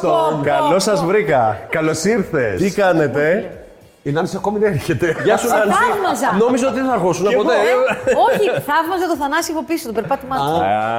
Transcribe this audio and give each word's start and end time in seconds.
τον! 0.00 0.42
Καλώ 0.42 0.78
σας 0.78 1.04
βρήκα. 1.04 1.66
Καλώς 1.70 2.04
ήρθες. 2.04 2.60
Τι 2.60 2.70
κάνετε, 2.70 3.50
Η 4.02 4.10
Νάνση 4.12 4.36
ακόμη 4.36 4.58
δεν 4.58 4.72
έρχεται. 4.72 5.16
Γεια 5.24 5.36
σου, 5.36 5.48
Νάνση. 5.48 5.68
θαύμαζα. 5.68 6.36
Νόμιζα 6.44 6.66
ότι 6.68 6.76
δεν 6.80 6.86
θα 6.86 6.92
αρχόσουν 6.92 7.24
ποτέ. 7.24 7.54
Όχι, 8.26 8.46
θαύμαζα 8.68 9.06
το 9.12 9.16
Θανάση 9.22 9.50
από 9.54 9.62
πίσω, 9.70 9.86
το 9.86 9.92
περπάτημά 9.92 10.36
του. 10.36 10.52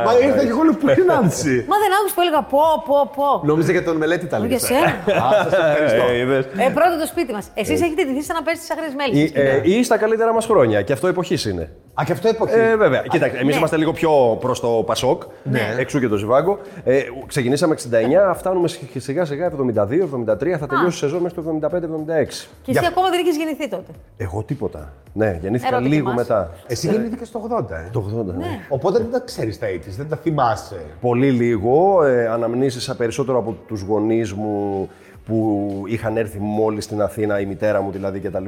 Μα 0.05 0.11
ήρθε 0.25 0.41
και 0.47 0.53
εγώ 0.55 0.63
λέω 0.63 0.73
πού 0.79 0.85
είναι 0.89 1.01
η 1.01 1.05
Νάνση. 1.13 1.55
Μα 1.71 1.75
δεν 1.83 1.89
άκουσα 1.97 2.13
που 2.15 2.21
έλεγα 2.25 2.41
πω, 2.53 2.63
πω, 2.87 2.97
πω. 3.15 3.29
Νόμιζα 3.51 3.71
για 3.71 3.83
τον 3.83 3.95
μελέτη 3.97 4.25
τα 4.27 4.37
Για 4.37 4.45
λέγες. 4.47 4.61
σένα. 4.69 4.89
Α, 5.25 5.27
σας 5.43 5.53
ευχαριστώ. 5.53 6.03
Ε, 6.11 6.17
είδες. 6.21 6.43
Ε, 6.65 6.69
πρώτο 6.77 6.93
το 7.03 7.07
σπίτι 7.13 7.31
μας. 7.37 7.45
Εσείς 7.53 7.81
έχετε 7.85 8.01
ντυθεί 8.05 8.23
σαν 8.27 8.35
να 8.35 8.41
πέσεις 8.45 8.59
τις 8.59 8.71
αγρίε 8.73 8.91
μέλης. 8.99 9.15
Ή, 9.19 9.31
ε, 9.35 9.61
Ή 9.79 9.83
στα 9.83 9.97
καλύτερα 9.97 10.33
μας 10.33 10.45
χρόνια. 10.45 10.81
Και 10.81 10.93
αυτό 10.93 11.07
εποχής 11.07 11.45
είναι. 11.45 11.65
Α, 11.95 12.03
και 12.05 12.11
αυτό 12.11 12.27
εποχή. 12.27 12.53
Ε, 12.59 12.75
βέβαια. 12.75 13.01
Κοίταξε, 13.01 13.37
εμείς 13.37 13.51
Ναι. 13.53 13.57
είμαστε 13.57 13.77
λίγο 13.77 13.91
πιο 13.91 14.37
προς 14.39 14.59
το 14.59 14.67
Πασόκ. 14.67 15.23
Ναι. 15.43 15.75
Εξού 15.77 15.99
και 15.99 16.07
το 16.07 16.15
Ζιβάγκο. 16.17 16.59
Ε, 16.83 17.01
ξεκινήσαμε 17.27 17.73
69, 17.73 18.33
φτάνουμε 18.35 18.67
σιγά 18.97 19.25
σιγά 19.25 19.45
72-73, 19.45 20.57
θα 20.57 20.67
τελειώσει 20.67 20.95
η 20.95 20.99
σεζόν 20.99 21.21
μέχρι 21.21 21.41
το 21.43 21.49
75-76. 21.49 22.49
Και 22.61 22.71
εσύ 22.71 22.85
ακόμα 22.87 23.09
δεν 23.09 23.19
είχες 23.19 23.35
γεννηθεί 23.37 23.69
τότε. 23.69 23.91
Εγώ 24.17 24.43
τίποτα. 24.43 24.93
Ναι, 25.13 25.37
γεννήθηκα 25.41 25.67
Ερώτα 25.67 25.83
και 25.83 25.89
λίγο 25.95 26.09
εμάς. 26.09 26.27
μετά. 26.27 26.51
Εσύ 26.67 26.87
γεννήθηκες 26.89 27.27
στο 27.27 27.39
80, 27.39 27.75
ε. 27.75 27.89
Το 27.91 27.99
80, 27.99 28.33
ναι. 28.37 28.45
Οπότε 28.69 28.97
δεν 28.97 29.11
τα 29.11 29.19
ξέρεις 29.19 29.59
τα 29.59 29.67
80's, 29.67 29.95
δεν 29.97 30.09
τα 30.09 30.15
θυμάσαι. 30.15 30.81
Πολύ 31.01 31.31
λίγο. 31.31 32.03
Ε, 32.03 32.27
αναμνήσεις 32.27 32.95
περισσότερο 32.95 33.37
από 33.37 33.55
τους 33.67 33.81
γονείς 33.81 34.33
μου 34.33 34.89
που 35.25 35.67
είχαν 35.87 36.17
έρθει 36.17 36.39
μόλις 36.39 36.83
στην 36.83 37.01
Αθήνα, 37.01 37.39
η 37.39 37.45
μητέρα 37.45 37.81
μου 37.81 37.91
δηλαδή 37.91 38.19
κτλ. 38.19 38.45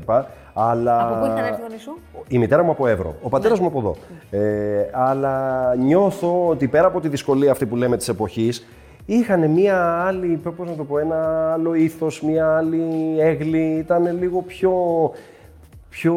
Αλλά... 0.53 1.07
Από 1.07 1.19
πού 1.19 1.25
είχαν 1.25 1.45
έρθει 1.45 1.59
οι 1.59 1.61
γονείς 1.61 1.81
σου; 1.81 1.97
Η 2.27 2.37
μητέρα 2.37 2.63
μου 2.63 2.71
από 2.71 2.87
Εύρο, 2.87 3.15
ο 3.21 3.29
πατέρας 3.29 3.59
μου 3.59 3.67
από 3.67 3.79
εδώ. 3.79 3.95
Ε, 4.29 4.89
αλλά 4.91 5.75
νιώθω 5.75 6.47
ότι 6.47 6.67
πέρα 6.67 6.87
από 6.87 6.99
τη 6.99 7.07
δυσκολία 7.07 7.51
αυτή 7.51 7.65
που 7.65 7.75
λέμε 7.75 7.97
της 7.97 8.07
εποχής, 8.07 8.65
είχαν 9.05 9.49
μία 9.49 10.03
άλλη, 10.07 10.41
πώς 10.57 10.69
να 10.69 10.75
το 10.75 10.83
πω, 10.83 10.97
ένα 10.97 11.51
άλλο 11.53 11.73
ήθος, 11.73 12.21
μία 12.21 12.57
άλλη 12.57 13.15
έγκλη, 13.19 13.75
ήταν 13.77 14.17
λίγο 14.19 14.41
πιο... 14.41 14.73
πιο... 15.89 16.15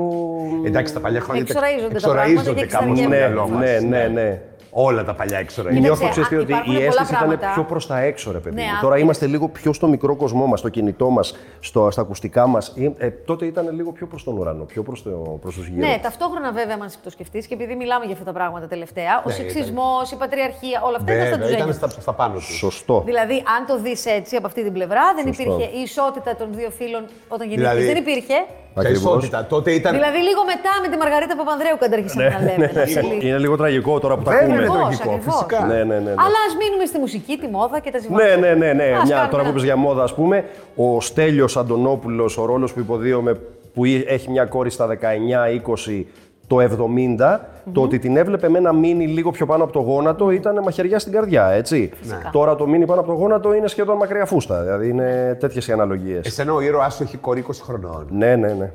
Εντάξει, 0.67 0.95
τα 0.95 1.00
παλιά 1.00 1.20
χρόνια. 1.20 1.43
Εξοραίζονται 1.43 1.98
τα 1.98 2.11
πράγματα 2.11 2.53
και 2.53 2.67
κάπως 2.67 2.70
στο 2.70 2.83
εξαργεύονται. 2.83 3.17
ναι, 3.17 3.17
μυαλό 3.17 3.48
μας. 3.48 3.61
ναι, 3.61 3.78
ναι, 3.89 4.06
ναι. 4.06 4.41
Όλα 4.81 5.05
τα 5.05 5.15
παλιά 5.15 5.39
εξοραίζονται. 5.39 5.81
Κοίταξε, 5.83 6.03
Νιώθω 6.05 6.21
ξέρεις 6.21 6.29
τι, 6.29 6.34
α, 6.37 6.39
ότι 6.39 6.53
υπάρχουν 6.53 6.73
η 6.73 6.75
πολλά 6.77 6.87
αίσθηση 6.89 7.12
ήταν 7.12 7.27
πράγματα. 7.29 7.53
πιο 7.55 7.65
προς 7.65 7.87
τα 7.87 7.98
έξω, 8.01 8.33
ρε 8.33 8.39
παιδί. 8.39 8.55
Ναι, 8.57 8.62
μου. 8.62 8.69
αν 8.71 8.81
Τώρα 8.81 8.95
θες. 8.95 9.03
είμαστε 9.03 9.27
λίγο 9.27 9.48
πιο 9.48 9.73
στο 9.73 9.87
μικρό 9.89 10.17
κοσμό 10.17 10.47
μας, 10.47 10.59
στο 10.59 10.69
κινητό 10.69 11.09
μας, 11.11 11.34
στα 11.61 12.01
ακουστικά 12.01 12.47
μας. 12.47 12.75
Ε, 12.99 13.11
τότε 13.11 13.45
ήταν 13.47 13.75
λίγο 13.75 13.93
πιο 13.93 14.06
προς 14.06 14.25
τον 14.25 14.39
ουρανό, 14.39 14.65
πιο 14.65 14.83
προς 14.83 15.03
προς 15.41 15.55
τους 15.55 15.67
γύρω. 15.67 15.87
Ναι, 15.87 15.99
ταυτόχρονα 16.03 16.53
βέβαια, 16.53 16.77
αν 16.83 16.89
το 17.05 17.11
σκεφτείς 17.11 17.47
και 17.47 17.55
επειδή 17.55 17.75
μιλάμε 17.75 18.05
για 18.05 18.12
αυτά 18.12 18.25
τα 18.25 18.33
πράγματα 18.33 18.67
τελευταία, 18.67 19.19
ο 19.19 19.29
Ναι, 19.29 19.33
σεξισμός, 19.34 20.11
η 20.12 20.17
πατριαρχία, 20.17 20.81
όλα 20.84 20.97
αυτά 20.97 21.12
ήταν 21.12 21.27
στα 21.27 21.37
Βέβαια, 21.37 21.49
ήταν 21.56 21.67
τζουζένια. 21.69 21.89
στα, 21.89 22.01
στα 22.01 22.12
πάνω 22.12 22.34
τους. 22.34 22.56
Σωστό. 22.56 23.03
Δηλαδή, 23.06 23.34
αν 23.34 23.67
το 23.67 23.79
δεις 23.81 24.06
έτσι 24.06 24.37
από 24.37 24.47
αυτή 24.47 24.62
την 24.62 24.73
πλευρά, 24.73 25.03
δεν 25.15 25.27
Σωστό. 25.27 25.43
υπήρχε 25.43 25.77
η 25.79 25.81
ισότητα 25.81 26.37
των 26.37 26.49
δύο 26.55 26.71
φίλων 26.71 27.05
όταν 27.29 27.49
γεννήθηκες. 27.49 27.77
Δηλαδή- 27.84 27.93
Δεν 27.93 28.03
υπήρχε. 28.03 28.34
Ποια 28.81 28.89
Ακριβώς. 28.91 29.12
ισότητα. 29.17 29.39
Τότε 29.53 29.71
ήταν. 29.81 29.93
Δηλαδή, 29.98 30.19
λίγο 30.29 30.41
μετά 30.53 30.73
με 30.83 30.89
τη 30.93 30.97
Μαργαρίτα 31.03 31.34
Παπανδρέου 31.41 31.77
καταρχήσαμε 31.84 32.29
να 32.37 32.41
λέμε. 32.47 32.67
να 32.75 32.83
ψηλεί. 32.89 33.17
Είναι 33.29 33.39
λίγο 33.45 33.57
τραγικό 33.57 33.93
τώρα 34.05 34.15
που 34.17 34.23
τα 34.23 34.31
Βέβαια, 34.31 34.47
ακούμε. 34.47 34.62
είναι 34.62 34.67
Ακριβώς, 34.73 34.97
τραγικό, 34.98 35.11
ακριβώς. 35.15 35.34
φυσικά. 35.34 35.59
Ναι, 35.71 35.75
ναι, 35.75 35.83
ναι. 35.84 35.98
ναι. 36.07 36.11
Αλλά 36.25 36.39
ας 36.48 36.53
μείνουμε 36.61 36.84
στη 36.91 36.99
μουσική, 37.05 37.34
τη 37.43 37.47
μόδα 37.56 37.77
και 37.84 37.91
τα 37.95 37.99
ζυμάρια. 37.99 38.37
Ναι, 38.37 38.47
ναι, 38.47 38.55
ναι, 38.62 38.71
ναι. 38.81 38.89
Ας 39.01 39.05
Μια, 39.09 39.15
κάνουμε 39.15 39.31
τώρα 39.34 39.43
που 39.43 39.49
ένα- 39.49 39.49
είπες 39.49 39.62
για 39.69 39.77
μόδα, 39.77 40.03
ας 40.09 40.15
πούμε, 40.19 40.37
ο 40.77 41.01
Στέλιος 41.01 41.56
Αντωνόπουλος, 41.56 42.39
ο 42.39 42.45
ρόλος 42.45 42.73
που 42.73 42.81
υποδίωμε, 42.81 43.33
που 43.75 43.84
έχει 44.06 44.31
μια 44.31 44.45
κόρη 44.45 44.71
στα 44.71 44.87
19-20, 44.87 46.06
το 46.47 46.61
70, 46.61 47.41
το 47.73 47.83
ότι 47.83 47.99
την 47.99 48.17
έβλεπε 48.17 48.49
με 48.49 48.59
ένα 48.59 48.73
μίνι 48.73 49.07
λίγο 49.07 49.31
πιο 49.31 49.47
πάνω 49.47 49.65
από 49.65 49.73
το 49.73 49.79
γόνατο 49.81 50.31
ήταν 50.31 50.61
μαχαιριά 50.63 50.99
στην 50.99 51.13
καρδιά, 51.13 51.47
έτσι. 51.47 51.91
Τώρα 52.33 52.55
το 52.57 52.67
μίνι 52.67 52.87
πάνω 52.87 53.01
από 53.01 53.09
το 53.09 53.15
γόνατο 53.17 53.55
είναι 53.55 53.69
σχεδόν 53.69 53.97
μακριά 53.97 54.25
φούστα, 54.27 54.63
δηλαδή 54.63 54.89
είναι 54.89 55.37
τέτοιες 55.41 55.69
οι 55.69 55.73
αναλογίες. 55.73 56.27
Εσένα 56.27 56.53
ο 56.53 56.61
ήρωάς 56.61 56.95
σου 56.95 57.03
έχει 57.03 57.17
κόρη 57.17 57.45
20 57.49 57.51
χρονών. 57.62 58.07
Ναι, 58.11 58.37
ναι, 58.37 58.53
ναι. 58.53 58.71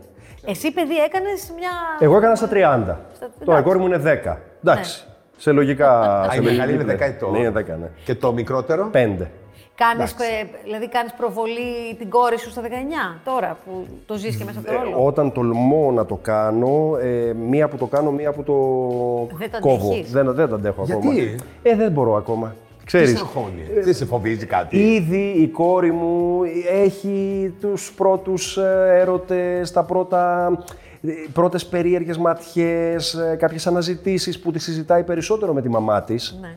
Εσύ, 0.46 0.72
παιδί, 0.74 0.96
έκανες 1.06 1.52
μια. 1.60 1.70
Εγώ 2.00 2.18
έκανα 2.18 2.36
στα 2.36 2.48
30. 2.48 2.52
Στα- 2.52 3.30
Τώρα 3.46 3.58
η 3.58 3.62
εντάξει. 3.62 3.64
κόρη 3.64 3.80
μου 3.80 3.86
είναι 3.86 3.98
10. 3.98 4.38
Εντάξει. 4.64 5.08
Σε 5.38 5.52
λογικά. 5.52 6.00
Α, 6.00 6.32
σε 6.32 6.38
η 6.38 6.44
μεγάλη 6.44 6.58
λογική 6.60 6.74
είναι 6.74 6.84
πλέον. 6.84 6.98
10 6.98 7.14
ετών. 7.16 7.32
Ναι, 7.32 7.38
είναι 7.40 7.50
10, 7.50 7.78
ναι. 7.80 7.90
Και 8.06 8.16
το 8.16 8.34
μικρότερο; 8.34 8.90
5. 8.94 9.28
Κάνεις, 9.76 10.12
ε, 10.12 10.48
δηλαδή, 10.64 10.90
κάνεις 10.90 11.14
προβολή 11.14 11.96
την 11.98 12.10
κόρη 12.10 12.40
σου 12.40 12.50
στα 12.50 12.62
19, 12.62 13.20
τώρα 13.24 13.58
που 13.66 13.88
το 14.06 14.16
ζεις 14.18 14.36
και 14.36 14.44
μέσα 14.44 14.60
από 14.60 14.68
το 14.68 14.74
ρόλο; 14.74 15.06
Όταν 15.06 15.32
τολμώ 15.32 15.92
να 15.92 16.06
το 16.06 16.16
κάνω, 16.16 16.98
ε, 17.02 17.34
μία 17.34 17.68
που 17.68 17.78
το 17.78 17.86
κάνω, 17.86 18.12
μία 18.12 18.32
που 18.32 18.44
το 18.44 19.38
Δεν 19.38 19.52
το 19.52 19.60
κόβω. 19.60 19.88
αντέχεις; 19.88 20.12
Δεν, 20.12 20.34
δεν 20.34 20.50
το 20.50 20.56
αντέχω 20.56 20.84
Γιατί; 20.86 21.08
ακόμα. 21.08 21.22
Ε, 21.64 21.76
δεν 21.76 21.92
μπορώ 21.92 22.16
ακόμα. 22.16 22.56
Τι 22.80 22.86
Ξέρεις, 22.86 23.10
σε 23.10 23.18
αγχώνει, 23.18 23.64
τι 23.84 23.94
σε 23.94 24.06
φοβίζει 24.06 24.46
κάτι; 24.46 24.78
ήδη 24.94 25.34
η 25.38 25.48
κόρη 25.48 25.92
μου 25.92 26.40
έχει 26.72 27.54
τους 27.60 27.94
πρώτους 27.98 28.58
ε, 28.58 28.98
έρωτες, 29.00 29.72
τα 29.72 29.84
πρώτα, 29.84 30.52
ε, 31.02 31.12
πρώτες 31.34 31.66
περίεργες 31.66 32.18
ματιές, 32.18 33.14
ε, 33.14 33.36
κάποιες 33.40 33.68
αναζητήσεις 33.68 34.40
που 34.40 34.52
τη 34.52 34.60
συζητάει 34.60 35.04
περισσότερο 35.04 35.54
με 35.54 35.62
τη 35.62 35.70
μαμά 35.70 36.04
της. 36.04 36.38
Ναι. 36.42 36.56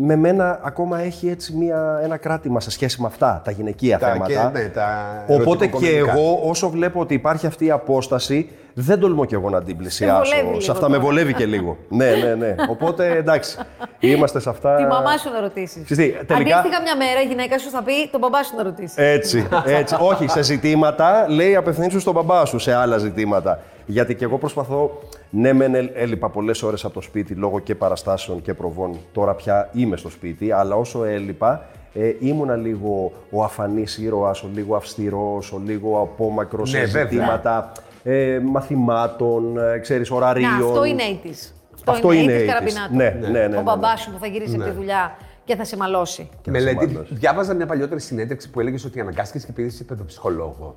Με 0.00 0.16
μένα 0.16 0.60
ακόμα 0.62 1.00
έχει 1.00 1.28
έτσι 1.28 1.52
μια, 1.56 2.00
ένα 2.02 2.16
κράτημα 2.16 2.60
σε 2.60 2.70
σχέση 2.70 3.00
με 3.00 3.06
αυτά, 3.06 3.40
τα 3.44 3.50
γυναικεία 3.50 3.98
Τα- 3.98 4.06
θέματα. 4.08 4.50
και- 4.52 4.58
ναι, 4.58 4.64
τα 4.68 4.88
Οπότε 5.28 5.42
και 5.42 5.42
ερωτικοκομμενικά. 5.50 6.12
εγώ, 6.12 6.40
όσο 6.44 6.68
βλέπω 6.70 7.00
ότι 7.00 7.14
υπάρχει 7.14 7.46
αυτή 7.46 7.64
η 7.64 7.70
απόσταση, 7.70 8.50
δεν 8.74 9.00
τολμώ 9.00 9.24
και 9.24 9.34
εγώ 9.34 9.50
να 9.50 9.62
την 9.62 9.76
πλησιάσω. 9.76 10.30
βολεύει 10.30 10.48
λίγο 10.48 10.60
Σε 10.60 10.70
αυτά 10.70 10.88
με 10.88 10.94
τώρα. 10.96 11.06
βολεύει 11.08 11.34
και 11.34 11.46
λίγο. 11.46 11.76
ναι, 11.88 12.10
ναι, 12.10 12.34
ναι. 12.34 12.54
Οπότε 12.70 13.16
εντάξει, 13.16 13.58
είμαστε 13.98 14.40
σε 14.40 14.48
αυτά. 14.48 14.76
Τη 14.76 14.82
μαμά 14.82 15.16
σου 15.16 15.30
να 15.30 15.40
ρωτήσεις. 15.40 15.84
Ξέρεις 15.84 16.18
τι, 16.18 16.24
τελικά- 16.26 16.56
Αντίστοιχα, 16.58 16.82
μια 16.82 16.96
μέρα 16.96 17.22
η 17.22 17.26
γυναίκα 17.26 17.58
σου 17.58 17.70
θα 17.70 17.82
πει 17.82 17.92
τον 18.10 18.20
μπαμπά 18.20 18.42
σου 18.42 18.56
να 18.56 18.62
ρωτήσεις. 18.62 18.96
Έτσι, 18.96 19.48
έτσι. 19.66 19.96
Όχι, 19.98 20.28
σε 20.28 20.42
ζητήματα 20.42 21.26
λέει 21.28 21.56
απευθύνσου 21.56 22.00
στον 22.00 22.14
μπαμπά 22.14 22.44
σου 22.44 22.58
σε 22.58 22.74
άλλα 22.74 22.98
ζητήματα. 22.98 23.60
Γιατί 23.86 24.14
και 24.14 24.24
εγώ 24.24 24.38
προσπαθώ, 24.38 24.98
ναι, 25.30 25.52
μεν 25.52 25.74
έλ- 25.74 25.90
έλειπα 25.94 26.28
πολλές 26.30 26.62
ώρες 26.62 26.84
από 26.84 26.94
το 26.94 27.00
σπίτι 27.00 27.34
λόγω 27.34 27.58
και 27.58 27.74
παραστάσεων 27.74 28.42
και 28.42 28.54
προβών. 28.54 28.96
Τώρα 29.12 29.34
πια 29.34 29.70
είμαι 29.72 29.96
στο 29.96 30.10
σπίτι, 30.10 30.52
αλλά 30.52 30.74
όσο 30.76 31.04
έλειπα, 31.04 31.66
ε, 31.94 32.12
ήμουνα 32.18 32.56
λίγο 32.56 33.12
ο 33.30 33.42
αφανής 33.44 33.98
ήρωας, 33.98 34.42
ο 34.42 34.50
λίγο 34.54 34.76
αυστηρός, 34.76 35.52
ο 35.52 35.60
λίγο 35.64 36.00
απόμακρος 36.00 36.70
σε 36.70 36.78
Ναι, 36.78 36.84
βέβαια. 36.84 37.02
ζητήματα 37.10 37.72
ε, 38.02 38.38
μαθημάτων, 38.44 39.58
ε, 39.58 39.78
ξέρεις, 39.78 40.10
ωραρίων. 40.10 40.50
Να, 40.50 40.66
αυτό 40.66 40.84
είναι 40.84 41.02
80's. 41.24 41.52
Αυτό 41.86 42.12
είναι 42.12 42.36
80's. 42.42 42.46
καραμπινάτου. 42.46 42.94
Ναι, 42.96 43.16
ναι, 43.20 43.28
ναι, 43.28 43.46
ναι, 43.46 43.54
Ο 43.56 43.58
ναι. 43.58 43.62
μπαμπάς 43.62 44.00
σου 44.00 44.10
που 44.12 44.18
θα 44.18 44.26
γυρίσει 44.26 44.54
από 44.54 44.64
τη 44.64 44.70
δουλειά 44.70 45.16
και 45.44 45.56
θα 45.56 45.64
σε 45.64 45.76
μαλώσει. 45.76 46.28
Και 46.42 46.50
να 46.50 46.58
Μελέτη, 46.58 46.78
σημαντώσει. 46.86 47.14
διάβαζα 47.14 47.54
μια 47.54 47.66
παλιότερη 47.66 48.00
συνέντευξη 48.00 48.50
που 48.50 48.60
έλεγες 48.60 48.84
ότι 48.84 49.00
αναγκάστηκες 49.00 49.44
και 49.46 49.52
πήγες 49.52 49.74
σε 49.74 49.84
παιδοψυχολόγο. 49.84 50.76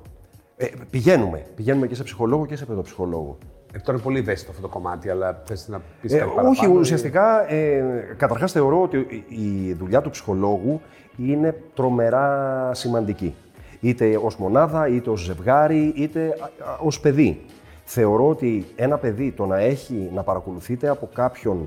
Ε, 0.56 0.66
πηγαίνουμε. 0.90 1.42
Πηγαίνουμε 1.54 1.86
και 1.86 1.94
σε 1.94 2.02
ψυχολόγο 2.02 2.46
και 2.46 2.56
σε 2.56 2.64
παιδοψυχολόγο. 2.64 3.38
Ε, 3.72 3.78
τώρα 3.78 3.92
είναι 3.92 4.02
πολύ 4.02 4.18
ευαίσθητο 4.18 4.50
αυτό 4.50 4.62
το 4.62 4.68
κομμάτι, 4.68 5.10
αλλά 5.10 5.42
θες 5.44 5.68
να 5.68 5.80
πεις 6.00 6.12
Ε, 6.12 6.16
κάτι 6.16 6.28
παραπάνω. 6.28 6.48
όχι, 6.48 6.64
ή- 6.66 6.76
ουσιαστικά, 6.76 7.52
ε, 7.52 7.82
καταρχάς 8.16 8.52
θεωρώ 8.52 8.82
ότι 8.82 9.24
η 9.28 9.68
η 9.68 9.72
δουλειά 9.72 10.00
του 10.00 10.10
ψυχολόγου 10.10 10.80
είναι 11.16 11.54
τρομερά 11.74 12.70
σημαντική. 12.74 13.34
Είτε 13.80 14.18
ως 14.22 14.36
μονάδα, 14.36 14.88
είτε 14.88 15.10
ως 15.10 15.20
ζευγάρι, 15.20 15.92
είτε 15.96 16.36
α, 16.40 16.44
α, 16.70 16.76
ως 16.80 17.00
παιδί. 17.00 17.40
Θεωρώ 17.84 18.28
ότι 18.28 18.66
ένα 18.76 18.96
παιδί 18.98 19.30
το 19.32 19.46
να 19.46 19.58
έχει, 19.58 20.10
να 20.14 20.22
παρακολουθείται 20.22 20.88
από 20.88 21.08
κάποιον 21.14 21.56
γ- 21.58 21.66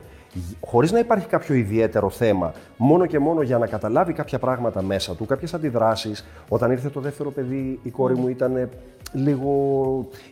χωρίς 0.66 0.92
να 0.92 1.00
υπάρχει 1.00 1.28
κάποιο 1.28 1.56
ιδιαίτερο 1.56 2.10
θέμα, 2.10 2.54
μόνο 2.78 3.06
και 3.06 3.20
μόνο 3.20 3.42
για 3.42 3.58
να 3.58 3.68
καταλάβει 3.68 4.14
κάποια 4.14 4.40
πράγματα 4.40 4.82
μέσα 4.82 5.16
του, 5.16 5.26
κάποιες 5.26 5.54
αντιδράσεις. 5.54 6.26
Όταν 6.50 6.72
ήρθε 6.72 6.90
το 6.90 7.00
δεύτερο 7.00 7.32
παιδί, 7.32 7.80
η 7.84 7.90
κόρη 7.90 8.16
μου 8.16 8.28
ήταν 8.28 8.70
λίγο... 9.14 9.50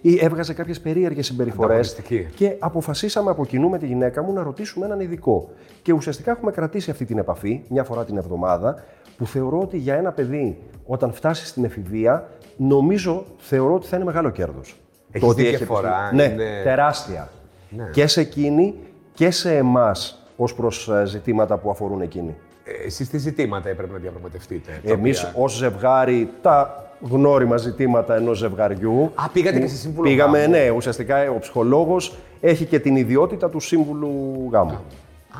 ή 0.01 0.17
έβγαζε 0.21 0.53
κάποιες 0.53 0.79
περίεργες 0.79 1.25
συμπεριφορές 1.25 1.91
Ανταγωνιστική. 1.91 2.27
και 2.35 2.55
αποφασίσαμε 2.59 3.29
από 3.31 3.45
κοινού 3.45 3.69
με 3.69 3.77
τη 3.77 3.85
γυναίκα 3.85 4.23
μου 4.23 4.33
να 4.33 4.43
ρωτήσουμε 4.43 4.85
έναν 4.85 4.99
ειδικό. 4.99 5.49
Και 5.81 5.93
ουσιαστικά 5.93 6.31
έχουμε 6.31 6.51
κρατήσει 6.51 6.91
αυτή 6.91 7.05
την 7.05 7.17
επαφή 7.17 7.61
μια 7.69 7.83
φορά 7.83 8.05
την 8.05 8.17
εβδομάδα, 8.17 8.83
που 9.17 9.25
θεωρώ 9.27 9.59
ότι 9.59 9.77
για 9.77 9.95
ένα 9.95 10.11
παιδί, 10.11 10.57
όταν 10.85 11.13
φτάσει 11.13 11.45
στην 11.45 11.63
εφηβεία, 11.63 12.29
νομίζω 12.57 13.25
θεωρώ 13.37 13.73
ότι 13.73 13.87
θα 13.87 13.95
είναι 13.95 14.05
μεγάλο 14.05 14.29
κέρδος. 14.29 14.75
Έχεις 15.11 15.33
δει 15.33 15.43
διαφορά, 15.43 16.11
Ναι, 16.13 16.23
είναι- 16.23 16.61
τεράστια. 16.63 17.29
Ναι. 17.69 17.89
Και 17.91 18.07
σε 18.07 18.21
εκείνη 18.21 18.73
και 19.13 19.31
σε 19.31 19.55
εμάς 19.57 20.17
ως 20.37 20.55
προς 20.55 20.89
ζητήματα 21.05 21.57
που 21.57 21.69
αφορούν 21.69 22.01
εκείνη. 22.01 22.35
Ε, 22.63 22.85
Εσείς 22.85 23.09
τι 23.09 23.17
ζητήματα 23.17 23.69
έπρεπε 23.69 23.93
να 23.93 23.99
διαπραγματευτείτε. 23.99 24.79
τα 24.85 24.91
Εμείς 24.93 25.23
οποία- 25.23 25.41
ως 25.41 25.53
ζευγάρι, 25.55 26.29
τα 26.41 26.83
γνώριμα 27.09 27.57
ζητήματα 27.57 28.15
ενός 28.15 28.37
ζευγαριού. 28.37 29.11
Α, 29.15 29.29
πήγατε 29.33 29.59
και 29.59 29.67
σε 29.67 29.75
σύμβουλο 29.75 30.09
Πήγαμε, 30.09 30.39
γάμου. 30.39 30.51
ναι, 30.51 30.69
ουσιαστικά 30.69 31.29
ο 31.31 31.39
ψυχολόγος 31.39 32.15
έχει 32.41 32.65
και 32.65 32.79
την 32.79 32.95
ιδιότητα 32.95 33.49
του 33.49 33.59
σύμβουλου 33.59 34.49
γάμου. 34.51 34.79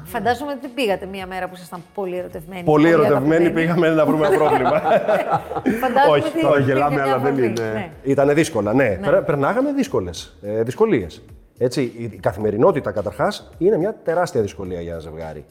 Φαντάζομαι 0.06 0.52
ότι 0.52 0.60
δεν 0.62 0.72
πήγατε 0.76 1.06
μία 1.06 1.28
μέρα 1.28 1.48
που 1.48 1.54
ήσασταν 1.56 1.80
πολύ 1.94 2.18
ερωτευμένοι. 2.18 2.64
Πολύ 2.64 2.90
ερωτευμένοι 2.90 3.26
αγαπημένοι. 3.36 3.50
πήγαμε 3.56 3.90
να 3.90 4.06
βρούμε 4.06 4.28
ένα 4.28 4.36
πρόβλημα. 4.42 4.70
Φαντάζομαι 5.82 6.18
Όχι, 6.18 6.28
ότι 6.28 6.42
τώρα 6.42 6.54
υπήρχε 6.60 6.72
γελάμε, 6.74 6.94
μια 6.96 7.04
αλλά 7.04 7.18
δεν 7.18 7.22
βραδύ. 7.36 7.46
είναι. 7.46 7.72
Ναι. 7.74 7.90
Ήταν 8.04 8.34
δύσκολα, 8.34 8.74
ναι. 8.74 8.98
Περ- 9.02 9.24
Περνάγαμε 9.26 9.72
δύσκολες, 9.74 10.36
ε, 10.42 10.64
δυσκολίες. 10.64 11.22
Έτσι, 11.64 11.82
η 11.82 12.08
καθημερινότητα 12.08 12.92
καταρχάς 12.92 13.50
είναι 13.58 13.78
μια 13.78 13.96
τεράστια 14.04 14.42
δυσκολία 14.42 14.82
για 14.82 14.92
ένα 14.92 15.00
ζευγάρι. 15.00 15.46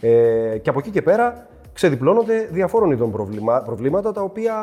Ε, 0.00 0.58
και 0.58 0.70
από 0.70 0.78
εκεί 0.78 0.90
και 0.90 1.02
πέρα 1.02 1.46
ξεδιπλώνονται 1.72 2.48
διαφόρων 2.52 2.90
ειδών 2.90 3.10
προβλήμα- 3.10 3.62
προβλήματα 3.62 4.12
τα 4.12 4.22
οποία 4.22 4.54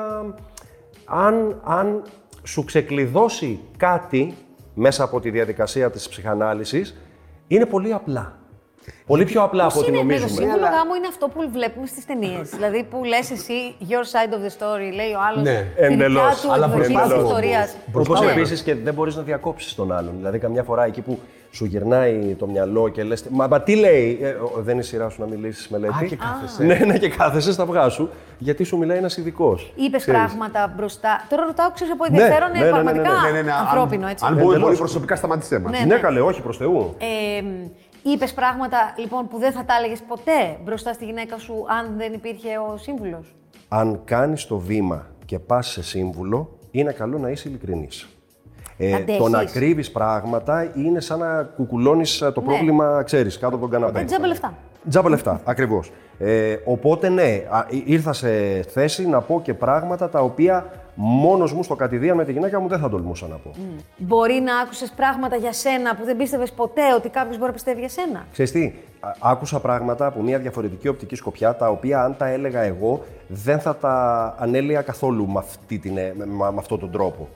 αν, 1.05 1.61
αν 1.63 2.03
σου 2.43 2.63
ξεκλειδώσει 2.63 3.59
κάτι 3.77 4.33
μέσα 4.73 5.03
από 5.03 5.19
τη 5.19 5.29
διαδικασία 5.29 5.89
της 5.91 6.09
ψυχανάλυσης 6.09 6.95
είναι 7.47 7.65
πολύ 7.65 7.93
απλά. 7.93 8.37
Πολύ 9.05 9.25
πιο 9.25 9.43
απλά 9.43 9.63
από 9.63 9.73
Πώς 9.73 9.81
ό,τι 9.81 9.89
είναι, 9.91 10.03
με 10.03 10.13
το 10.13 10.19
νομίζουμε. 10.19 10.41
σύμβουλο 10.41 10.65
γάμου 10.75 10.93
είναι 10.97 11.07
αυτό 11.07 11.27
που 11.27 11.49
βλέπουμε 11.51 11.85
στις 11.87 12.05
ταινίες. 12.05 12.49
δηλαδή 12.49 12.83
που 12.83 13.03
λες 13.03 13.31
εσύ 13.31 13.75
your 13.89 14.05
side 14.13 14.33
of 14.33 14.41
the 14.45 14.51
story, 14.57 14.93
λέει 14.95 15.11
ο 15.13 15.19
άλλος 15.29 15.43
Ναι, 15.43 15.57
την 15.75 15.87
δικιά 15.87 16.05
εντελώς. 16.05 16.41
του 16.41 16.51
Αλλά 16.53 16.65
εκδοχή 16.65 16.85
της 16.87 16.95
μπροστά 16.95 17.15
του. 17.17 17.25
ιστορίας. 17.25 17.75
Όπως 17.93 18.19
Ναι. 18.21 18.31
επίσης 18.31 18.61
και 18.61 18.75
δεν 18.75 18.93
μπορείς 18.93 19.15
να 19.15 19.21
διακόψεις 19.21 19.75
τον 19.75 19.91
άλλον. 19.91 20.13
Δηλαδή, 20.17 20.37
καμιά 20.39 20.63
φορά 20.63 20.85
εκεί 20.85 21.01
που 21.01 21.19
σου 21.51 21.65
γυρνάει 21.65 22.35
το 22.39 22.47
μυαλό 22.47 22.87
και 22.89 23.03
λες: 23.03 23.23
Μα, 23.29 23.47
μα 23.47 23.61
τι 23.61 23.75
λέει, 23.75 24.19
ε, 24.21 24.29
ο- 24.29 24.51
δεν 24.61 24.73
είναι 24.73 24.83
η 24.83 24.85
σειρά 24.85 25.09
σου 25.09 25.21
να 25.21 25.27
μιλήσεις 25.27 25.67
μελέτη. 25.69 26.03
Α, 26.03 26.07
και 26.07 26.15
κάθεσαι. 26.15 26.63
Ναι, 26.63 26.75
ναι, 26.85 26.97
και 26.97 27.09
κάθεσαι 27.09 27.51
στα 27.51 27.63
αυγά 27.63 27.89
σου, 27.89 28.09
γιατί 28.37 28.63
σου 28.63 28.77
μιλάει 28.77 28.97
ένας 28.97 29.17
ειδικός. 29.17 29.73
Είπες 29.75 30.03
πράγματα 30.05 30.73
μπροστά. 30.77 31.25
Τώρα 31.29 31.43
ρωτάω, 31.45 31.71
ξέρω 31.71 31.91
από 31.93 32.05
ενδιαφέρον 32.09 32.51
ναι, 32.51 32.57
ναι, 32.59 32.59
ναι, 32.59 32.65
ναι, 32.65 32.71
πραγματικά 32.71 33.09
ναι, 33.21 33.31
Ναι, 33.31 33.37
ναι, 33.37 33.41
ναι. 33.41 33.51
αν- 33.51 33.65
ανθρώπινο, 33.67 34.07
έτσι. 34.07 34.25
Αν 34.27 34.33
μπορεί 34.33 34.45
Εντελώς. 34.45 34.63
πολύ 34.63 34.77
προσωπικά, 34.77 35.15
σταμάτησέ 35.15 35.59
μας. 35.59 35.71
Ναι. 35.79 35.85
Ναι, 35.85 35.95
καλέ, 35.99 36.19
όχι 36.21 36.41
προς 36.41 36.57
Θεού. 36.57 36.95
Ε, 36.97 37.43
Είπες 38.03 38.33
πράγματα 38.33 38.77
λοιπόν 38.97 39.27
που 39.27 39.37
δεν 39.37 39.51
θα 39.51 39.63
τα 39.65 39.73
έλεγες 39.77 40.01
ποτέ 40.07 40.57
μπροστά 40.63 40.93
στη 40.93 41.05
γυναίκα 41.05 41.37
σου 41.37 41.53
αν 41.79 41.93
δεν 41.97 42.13
υπήρχε 42.13 42.47
ο 42.57 42.77
σύμβουλος; 42.77 43.35
Αν 43.67 44.01
κάνεις 44.05 44.45
το 44.45 44.57
βήμα 44.57 45.05
και 45.25 45.39
πας 45.39 45.67
σε 45.67 45.83
σύμβουλο, 45.83 46.57
είναι 46.71 46.91
καλό 46.91 47.17
να 47.17 47.29
είσαι 47.29 47.49
ειλικρινής. 47.49 48.07
Ε, 48.77 48.93
Αντέχεις. 48.93 49.17
το 49.21 49.29
να 49.29 49.43
κρύβεις 49.45 49.91
πράγματα 49.91 50.71
είναι 50.75 50.99
σαν 50.99 51.19
να 51.19 51.43
κουκουλώνεις 51.43 52.17
το 52.17 52.25
Ναι. 52.41 52.45
πρόβλημα, 52.47 53.03
ξέρεις, 53.03 53.37
κάτω 53.39 53.55
από 53.55 53.67
τον 53.67 53.69
καναπέ. 53.81 54.03
Τζάμπα 54.03 54.27
λεφτά. 54.27 54.53
Τζάμπα 54.89 55.09
λεφτά, 55.09 55.41
ακριβώς. 55.45 55.91
Ε, 56.19 56.55
οπότε 56.65 57.09
ναι, 57.09 57.41
α, 57.49 57.65
ή- 57.69 57.83
ήρθα 57.85 58.13
σε 58.13 58.61
θέση 58.61 59.07
να 59.07 59.21
πω 59.21 59.41
και 59.43 59.53
πράγματα 59.53 60.09
τα 60.09 60.19
οποία 60.19 60.65
μόνος 60.95 61.53
μου 61.53 61.63
στο 61.63 61.75
κατηδία 61.75 62.15
με 62.15 62.25
τη 62.25 62.31
γυναίκα 62.31 62.59
μου 62.59 62.67
δεν 62.67 62.79
θα 62.79 62.89
τολμούσα 62.89 63.27
να 63.27 63.35
πω. 63.35 63.51
Μπορεί 63.97 64.33
να 64.33 64.57
άκουσες 64.57 64.91
πράγματα 64.95 65.35
για 65.35 65.53
σένα 65.53 65.95
που 65.95 66.05
δεν 66.05 66.17
πίστευες 66.17 66.51
ποτέ 66.51 66.93
ότι 66.95 67.09
κάποιος 67.09 67.35
μπορεί 67.35 67.47
να 67.47 67.53
πιστεύει 67.53 67.79
για 67.79 67.89
σένα; 67.89 68.25
Ξέρεις 68.31 68.51
τι, 68.51 68.73
α- 68.99 69.11
άκουσα 69.19 69.59
πράγματα 69.59 70.05
από 70.05 70.21
μια 70.21 70.39
διαφορετική 70.39 70.87
οπτική 70.87 71.15
σκοπιά, 71.15 71.55
τα 71.55 71.69
οποία 71.69 72.03
αν 72.03 72.17
τα 72.17 72.27
έλεγα 72.27 72.61
εγώ, 72.61 73.03
δεν 73.27 73.59
θα 73.59 73.75
τα 73.75 74.35
ανέλυα 74.39 74.81
καθόλου 74.81 75.27
με, 75.27 75.39
αυτή 75.39 75.79
την, 75.79 75.97
ε, 75.97 76.13
με, 76.17 76.25
με 76.25 76.53
αυτόν 76.57 76.79
τον 76.79 76.91
τρόπο. 76.91 77.27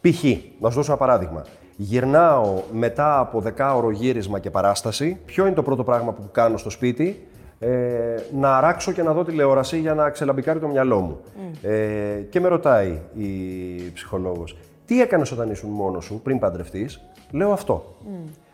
Π.χ., 0.00 0.24
να 0.60 0.68
σου 0.70 0.74
δώσω 0.76 0.90
ένα 0.90 0.96
παράδειγμα. 0.96 1.44
Γυρνάω 1.76 2.62
μετά 2.72 3.18
από 3.18 3.40
δεκάωρο 3.40 3.90
γύρισμα 3.90 4.38
και 4.38 4.50
παράσταση. 4.50 5.18
Ποιο 5.26 5.46
είναι 5.46 5.54
το 5.54 5.62
πρώτο 5.62 5.84
πράγμα 5.84 6.12
που 6.12 6.28
κάνω 6.32 6.56
στο 6.56 6.70
σπίτι, 6.70 7.26
ε, 7.58 8.16
να 8.34 8.56
αράξω 8.56 8.92
και 8.92 9.02
να 9.02 9.12
δω 9.12 9.24
τηλεόραση 9.24 9.78
για 9.78 9.94
να 9.94 10.10
ξελαμπικάρει 10.10 10.58
το 10.58 10.68
μυαλό 10.68 11.00
μου. 11.00 11.20
Ε, 11.62 12.20
και 12.30 12.40
με 12.40 12.48
ρωτάει 12.48 13.00
η 13.14 13.90
ψυχολόγος, 13.92 14.56
τι 14.86 15.00
έκανες 15.00 15.32
όταν 15.32 15.50
ήσουν 15.50 15.70
μόνος 15.70 16.04
σου 16.04 16.20
πριν 16.22 16.38
παντρευτείς, 16.38 17.00
λέω 17.30 17.52
αυτό. 17.52 17.96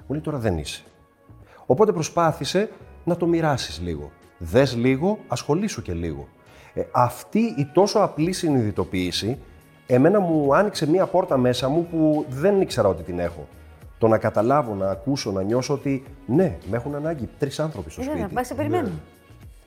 Μου 0.07 0.17
λέει 0.17 0.21
τώρα 0.21 0.39
δεν 0.39 0.59
είσαι. 0.59 0.83
Οπότε 1.67 1.93
προσπάθησε 1.93 2.69
να 3.05 3.17
το 3.17 3.27
μοιράσεις 3.27 3.81
λίγο. 3.81 4.11
Δες 4.39 4.77
λίγο, 4.77 5.19
ασχολήσου 5.29 5.83
και 5.83 5.93
λίγο. 5.93 6.29
Ε, 6.75 6.83
αυτή 6.93 7.39
η 7.39 7.71
τόσο 7.73 7.99
απλή 7.99 8.33
συνειδητοποίηση, 8.33 9.39
εμένα 9.87 10.21
μου 10.21 10.55
άνοιξε 10.55 10.89
μία 10.89 11.07
πόρτα 11.07 11.37
μέσα 11.37 11.69
μου 11.69 11.87
που 11.91 12.25
δεν 12.29 12.61
ήξερα 12.61 12.89
ότι 12.89 13.03
την 13.03 13.19
έχω. 13.19 13.49
Το 14.01 14.09
να 14.09 14.19
καταλάβω, 14.19 14.75
να 14.75 14.91
ακούσω, 14.91 15.31
να 15.33 15.43
νιώσω 15.43 15.75
ότι 15.75 16.03
ναι, 16.27 16.57
με 16.71 16.77
έχουν 16.77 16.95
ανάγκη 16.95 17.29
τρεις 17.39 17.61
άνθρωποι 17.61 17.91
στο 17.91 18.01
Ε, 18.01 18.05
βέβαια, 18.05 18.19
σπίτι. 18.21 18.35
πάει 18.35 18.45
σε 18.45 18.55
περιμένουν. 18.55 19.01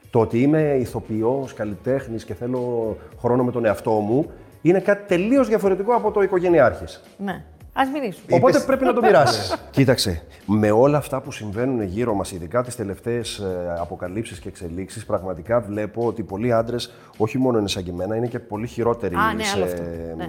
Το 0.10 0.20
ότι 0.20 0.42
είμαι 0.42 0.62
ηθοποιός, 0.80 1.54
καλλιτέχνης 1.54 2.24
και 2.26 2.34
θέλω 2.34 2.98
χρόνο 3.20 3.44
με 3.44 3.52
τον 3.52 3.66
εαυτό 3.66 3.92
μου, 3.92 4.30
είναι 4.62 4.80
κάτι 4.80 5.08
τελείως 5.08 5.48
διαφορετικό 5.48 5.94
από 5.96 6.12
το 6.12 6.22
οικογενειάρχης. 6.22 7.02
Ναι. 7.18 7.44
Α 7.74 7.82
μιλήσουμε. 7.94 8.36
Οπότε 8.36 8.52
Είπες- 8.52 8.66
πρέπει 8.66 8.86
να 8.86 8.94
το 8.94 9.02
μοιράσει. 9.02 9.54
Κοίταξε, 9.72 10.24
με 10.46 10.72
όλα 10.72 10.98
αυτά 10.98 11.22
που 11.22 11.32
συμβαίνουν 11.32 11.82
γύρω 11.82 12.14
μας, 12.14 12.32
ειδικά 12.32 12.64
τις 12.64 12.76
τελευταίες 12.76 13.44
αποκαλύψεις 13.80 14.40
και 14.40 14.48
εξελίξεις, 14.48 15.06
πραγματικά 15.06 15.60
βλέπω 15.62 16.06
ότι 16.06 16.24
πολλοί 16.24 16.54
άντρες, 16.54 16.94
όχι 17.18 17.38
μόνο 17.38 17.58
είναι 17.60 17.68
σαν 17.68 17.84
και 17.84 17.90
εμένα, 17.90 18.16
είναι 18.16 18.28
και 18.28 18.40
πολύ 18.40 18.68
χειρότεροι 18.68 19.16
Α, 19.16 19.18
ναι, 19.34 19.44
άλλο 19.56 19.66
σε 19.68 19.74
αυτό. 19.74 19.82
Ναι. 20.18 20.28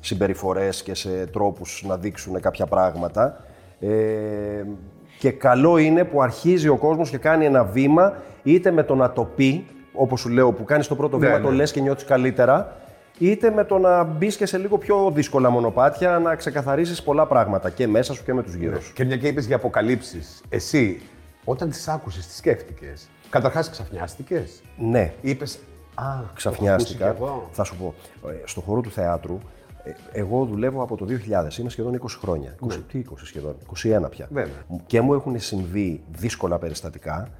συμπεριφορές 0.00 0.82
και 0.82 0.94
σε 0.94 1.26
τρόπους 1.26 1.84
να 1.88 1.96
δείξουν 1.96 2.40
κάποια 2.40 2.66
πράγματα. 2.66 3.44
Ε, 3.80 3.88
και 5.18 5.30
καλό 5.30 5.76
είναι 5.78 6.04
που 6.04 6.22
αρχίζει 6.22 6.68
ο 6.68 6.76
κόσμος 6.76 7.10
και 7.10 7.18
κάνει 7.18 7.44
ένα 7.44 7.64
βήμα, 7.64 8.12
είτε 8.42 8.70
με 8.70 8.82
το 8.82 8.94
να 8.94 9.12
το 9.12 9.24
πει, 9.24 9.66
όπως 9.92 10.20
σου 10.20 10.28
λέω, 10.28 10.52
που 10.52 10.64
κάνεις 10.64 10.86
το 10.86 10.94
πρώτο 10.96 11.18
Ναι, 11.18 11.26
βήμα, 11.26 11.38
ναι. 11.38 11.44
το 11.44 11.50
λες 11.50 11.72
και 11.72 11.80
νιώθεις 11.80 12.04
καλύτερα, 12.04 12.76
είτε 13.18 13.50
με 13.50 13.64
το 13.64 13.78
να 13.78 14.04
μπεις 14.04 14.36
και 14.36 14.46
σε 14.46 14.58
λίγο 14.58 14.78
πιο 14.78 15.10
δύσκολα 15.14 15.50
μονοπάτια, 15.50 16.18
να 16.18 16.34
ξεκαθαρίσεις 16.34 17.02
πολλά 17.02 17.26
πράγματα 17.26 17.70
και 17.70 17.86
μέσα 17.86 18.14
σου 18.14 18.24
και 18.24 18.32
με 18.34 18.42
τους 18.42 18.54
γύρω 18.54 18.80
σου. 18.80 18.92
Και 18.92 19.04
μια 19.04 19.16
και 19.16 19.28
είπες 19.28 19.46
για 19.46 19.56
αποκαλύψεις, 19.56 20.42
εσύ 20.48 21.00
όταν 21.44 21.68
τις 21.70 21.88
άκουσες, 21.88 22.26
τις 22.26 22.36
σκέφτηκες. 22.36 23.08
Καταρχάς, 23.30 23.70
ξαφνιάστηκες; 23.70 24.62
Ναι, 24.78 25.12
Είπες. 25.20 25.58
Α, 25.94 26.04
ξαφνιάστηκα. 26.34 26.98
το 26.98 27.24
έχω 27.24 27.24
ακούσει 27.24 27.34
κι 27.34 27.42
εγώ». 27.42 27.48
Θα 27.52 27.64
σου 27.64 27.76
πω. 27.76 27.94
ε, 28.28 28.32
Στο 28.44 28.60
χώρο 28.60 28.80
του 28.80 28.90
θεάτρου, 28.90 29.38
ε, 29.84 29.90
εγώ 30.12 30.44
δουλεύω 30.44 30.82
από 30.82 30.96
το 30.96 31.04
2000, 31.04 31.58
είμαι 31.58 31.70
σχεδόν 31.70 31.94
20 31.94 32.18
χρόνια. 32.20 32.54
20, 32.60 32.72
τι 32.88 32.98
20 32.98 33.26
σχεδόν, 33.26 33.56
21 33.66 34.08
πια. 34.10 34.26
Ναι. 34.30 34.40
Βέβαια. 34.42 34.56
Και 34.86 35.00
μου 35.00 35.14
έχουν 35.14 35.40
συμβεί 35.40 36.02
δύσκολα 36.12 36.58
περιστατικά 36.58 37.28
ε, 37.28 37.30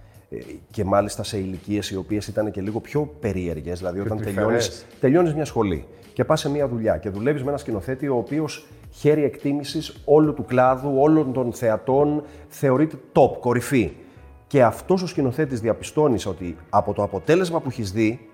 και 0.71 0.85
μάλιστα 0.85 1.23
σε 1.23 1.39
ηλικίες 1.39 1.91
οι 1.91 1.97
οποίες 1.97 2.27
ήταν 2.27 2.51
και 2.51 2.61
λίγο 2.61 2.81
πιο 2.81 3.15
περίεργες. 3.21 3.79
Δηλαδή, 3.79 4.01
όταν 4.01 4.17
τελειώνεις 4.23 4.67
τρυφερές. 4.69 4.87
τελειώνεις 5.01 5.35
μια 5.35 5.45
σχολή 5.45 5.87
και 6.13 6.25
πας 6.25 6.41
σε 6.41 6.51
μια 6.51 6.69
δουλειά 6.69 6.97
και 6.97 7.09
δουλεύεις 7.09 7.43
με 7.43 7.49
ένα 7.49 7.59
σκηνοθέτη 7.59 8.09
ο 8.09 8.17
οποίος 8.17 8.67
χέρι 8.91 9.25
εκτίμησης 9.25 9.97
όλου 10.05 10.35
του 10.35 10.45
κλάδου, 10.45 10.95
όλων 10.99 11.33
των 11.33 11.53
θεατών, 11.53 12.23
θεωρείται 12.49 12.97
top, 13.13 13.39
κορυφή. 13.41 13.93
Και 14.47 14.63
αυτός 14.63 15.03
ο 15.03 15.07
σκηνοθέτης 15.07 15.61
διαπιστώνεις 15.61 16.27
ότι 16.27 16.57
από 16.71 16.93
το 16.93 17.03
αποτέλεσμα 17.03 17.61
που 17.61 17.69
έχεις 17.69 17.93
δει 17.93 18.29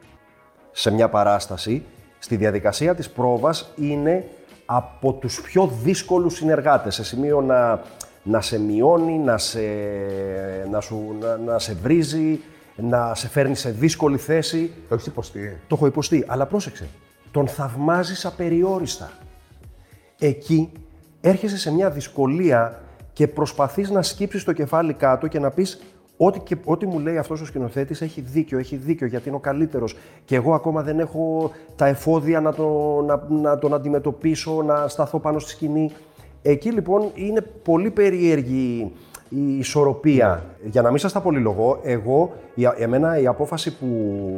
σε 0.72 0.90
μια 0.90 1.08
παράσταση, 1.08 1.82
στη 2.18 2.36
διαδικασία 2.36 2.94
της 2.94 3.10
πρόβας 3.10 3.72
είναι 3.76 4.24
από 4.66 5.12
τους 5.12 5.40
πιο 5.40 5.70
δύσκολους 5.82 6.34
συνεργάτες, 6.34 6.94
σε 6.94 7.04
σημείο 7.04 7.40
να, 7.40 7.82
να 8.28 8.40
σε 8.40 8.60
μειώνει, 8.60 9.18
να 9.18 9.38
σε, 9.38 9.60
να, 10.70 10.80
σου, 10.80 11.16
να, 11.20 11.36
να 11.36 11.58
σε 11.58 11.74
βρίζει, 11.82 12.40
να 12.76 13.14
σε 13.14 13.28
φέρνει 13.28 13.54
σε 13.54 13.70
δύσκολη 13.70 14.18
θέση. 14.18 14.72
Το 14.88 14.94
έχεις 14.94 15.06
υποστεί. 15.06 15.60
Το 15.66 15.74
έχω 15.74 15.86
υποστεί, 15.86 16.24
αλλά 16.26 16.46
πρόσεξε, 16.46 16.88
τον 17.30 17.48
θαυμάζεις 17.48 18.26
απεριόριστα. 18.26 19.10
Εκεί 20.18 20.72
έρχεσαι 21.20 21.58
σε 21.58 21.72
μια 21.72 21.90
δυσκολία 21.90 22.80
και 23.12 23.28
προσπαθείς 23.28 23.90
να 23.90 24.02
σκύψεις 24.02 24.44
το 24.44 24.52
κεφάλι 24.52 24.94
κάτω 24.94 25.26
και 25.26 25.38
να 25.38 25.50
πεις 25.50 25.80
ό,τι, 26.16 26.38
και, 26.40 26.56
ό,τι 26.64 26.86
μου 26.86 26.98
λέει 26.98 27.18
αυτός 27.18 27.40
ο 27.40 27.44
σκηνοθέτης 27.44 28.00
έχει 28.00 28.20
δίκιο, 28.20 28.58
έχει 28.58 28.76
δίκιο 28.76 29.06
γιατί 29.06 29.28
είναι 29.28 29.36
ο 29.36 29.40
καλύτερος 29.40 29.96
και 30.24 30.34
εγώ 30.36 30.54
ακόμα 30.54 30.82
δεν 30.82 30.98
έχω 30.98 31.52
τα 31.76 31.86
εφόδια 31.86 32.40
να, 32.40 32.52
το, 32.52 33.00
να, 33.06 33.26
να 33.28 33.58
τον 33.58 33.74
αντιμετωπίσω, 33.74 34.62
να 34.62 34.88
σταθώ 34.88 35.18
πάνω 35.18 35.38
στη 35.38 35.50
σκηνή. 35.50 35.92
Εκεί 36.50 36.70
λοιπόν 36.70 37.10
είναι 37.14 37.40
πολύ 37.62 37.90
περίεργη 37.90 38.92
η 39.28 39.58
ισορροπία. 39.58 40.44
Για 40.64 40.82
να 40.82 40.88
μην 40.88 40.98
σας 40.98 41.12
τα 41.12 41.20
πολυλογώ, 41.20 41.80
εγώ, 41.82 42.32
η, 42.54 42.64
εμένα 42.78 43.18
η 43.18 43.26
απόφαση 43.26 43.76
που 43.76 43.86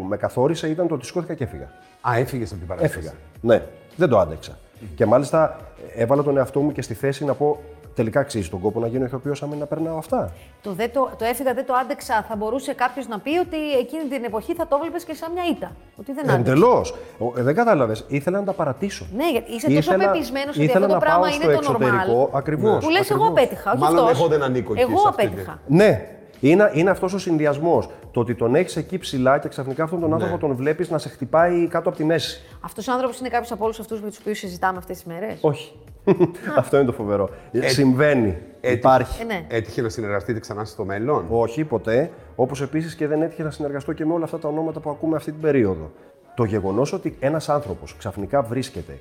με 0.09 0.17
καθόρισε 0.17 0.69
ήταν 0.69 0.89
το 0.89 0.95
ότι 0.95 1.07
σηκώθηκα 1.07 1.35
και 1.35 1.45
έφυγα. 1.45 1.69
Α, 2.01 2.17
έφυγες 2.17 2.51
από 2.51 2.59
την 2.59 2.69
παράσταση. 2.69 2.99
Έφυγα. 2.99 3.13
Ναι, 3.41 3.63
δεν 3.97 4.09
το 4.09 4.19
άντεξα. 4.19 4.59
Και 4.95 5.07
μάλιστα 5.07 5.57
έβαλα 5.95 6.23
τον 6.23 6.37
εαυτό 6.37 6.61
μου 6.61 6.73
και 6.73 6.83
στη 6.83 6.95
θέση 6.95 7.25
να 7.25 7.35
πω 7.35 7.61
τελικά 8.01 8.21
αξίζει 8.21 8.49
τον 8.49 8.61
κόπο 8.61 8.81
να 8.81 8.87
γίνω 8.87 9.05
ηθοποιό 9.05 9.35
αν 9.43 9.59
να 9.59 9.67
περνάω 9.67 9.99
αυτά. 9.99 10.33
Το, 10.63 10.73
δεν 10.73 10.93
το, 10.93 11.11
το 11.19 11.25
έφυγα, 11.25 11.55
δεν 11.55 11.67
το 11.67 11.75
άντεξα. 11.75 12.25
Θα 12.29 12.37
μπορούσε 12.37 12.73
κάποιος 12.75 13.07
να 13.09 13.19
πει 13.19 13.39
ότι 13.39 13.57
εκείνη 13.79 14.05
την 14.05 14.25
εποχή 14.25 14.55
θα 14.55 14.67
το 14.67 14.77
έβλεπες 14.77 15.05
και 15.05 15.15
σαν 15.15 15.33
μια 15.33 15.43
ήττα. 15.51 15.71
Ότι 15.97 16.13
δεν 16.13 16.31
άντεξα. 16.31 16.53
Εντελώς. 16.53 16.95
δεν 17.35 17.55
κατάλαβες. 17.55 18.05
Ήθελα 18.09 18.39
να 18.39 18.45
τα 18.45 18.53
παρατήσω. 18.53 19.07
Ναι, 19.17 19.31
γιατί 19.31 19.53
είσαι 19.55 19.71
τόσο 19.75 19.95
πεπισμένος 19.97 20.57
ότι 20.57 20.65
ήθελα 20.65 20.87
αυτό 20.87 20.99
το 20.99 21.05
να 21.05 21.07
πράγμα 21.07 21.21
πάω 21.27 21.35
είναι 21.35 21.43
στο 21.45 21.53
το 21.53 21.59
εξωτερικό. 21.59 22.29
normal. 22.33 22.37
Ακριβώς. 22.39 22.85
Που 22.85 22.91
λες, 22.91 23.11
εγώ 23.11 23.27
απέτυχα. 23.27 23.71
Όχι 23.71 23.81
Μάλλον 23.81 24.05
αυτός. 24.05 24.19
εγώ 24.19 24.29
δεν 24.29 24.43
ανήκω 24.43 24.73
εκεί, 24.73 24.81
Εγώ 24.83 24.99
σε 24.99 25.09
αυτή 25.09 25.27
απέτυχα. 25.27 25.59
Ναι, 25.67 26.20
είναι, 26.41 26.71
είναι 26.75 26.91
αυτός 26.91 27.13
ο 27.13 27.19
συνδυασμός. 27.19 27.89
Το 28.13 28.21
ότι 28.21 28.35
τον 28.35 28.55
έχεις 28.55 28.77
εκεί 28.77 28.99
ψηλά 28.99 29.39
και 29.39 29.49
ξαφνικά 29.49 29.85
αυτόν 29.85 29.99
Ναι. 29.99 30.05
τον 30.05 30.15
άνθρωπο 30.15 30.39
τον 30.39 30.55
βλέπεις 30.57 30.91
να 30.91 30.99
σε 30.99 31.09
χτυπάει 31.09 31.67
κάτω 31.69 31.89
από 31.89 31.99
τη 31.99 32.05
μέση. 32.05 32.43
Αυτός 32.61 32.89
ο 32.89 32.93
άνθρωπος 32.93 33.21
είναι 33.21 33.29
κάποιος 33.29 33.53
από 33.53 33.65
όλους 33.65 33.81
αυτούς 33.81 34.01
με 34.01 34.09
τους 34.09 34.19
οποίους 34.19 34.39
συζητάμε 34.39 34.79
αυτές 34.79 34.97
τις 34.97 35.07
μέρες; 35.07 35.39
Όχι. 35.41 35.73
αυτό 36.57 36.77
είναι 36.77 36.87
το 36.87 36.93
φοβερό. 36.93 37.31
Συμβαίνει. 37.53 38.39
Υπάρχει. 38.61 39.23
Ε, 39.23 39.25
ναι. 39.25 39.47
Έτυχε 39.49 39.83
να 39.83 39.89
συνεργαστείτε 39.89 40.39
ξανά 40.41 40.65
στο 40.65 40.85
μέλλον; 40.85 41.25
Όχι, 41.31 41.65
ποτέ. 41.65 42.11
Όπως 42.37 42.63
επίσης 42.63 42.95
και 42.95 43.07
δεν 43.07 43.23
έτυχε 43.23 43.43
να 43.43 43.51
συνεργαστώ 43.51 43.93
και 43.93 44.05
με 44.07 44.13
όλα 44.13 44.25
αυτά 44.25 44.39
τα 44.39 44.49
ονόματα 44.49 44.81
που 44.81 44.91
ακούμε 44.91 45.17
αυτή 45.17 45.31
την 45.33 45.41
περίοδο. 45.41 45.91
Το 46.35 46.45
γεγονός 46.45 46.93
ότι 46.93 47.17
ένας 47.21 47.49
άνθρωπος 47.49 47.95
ξαφνικά 47.99 48.43
βρίσκεται 48.43 48.99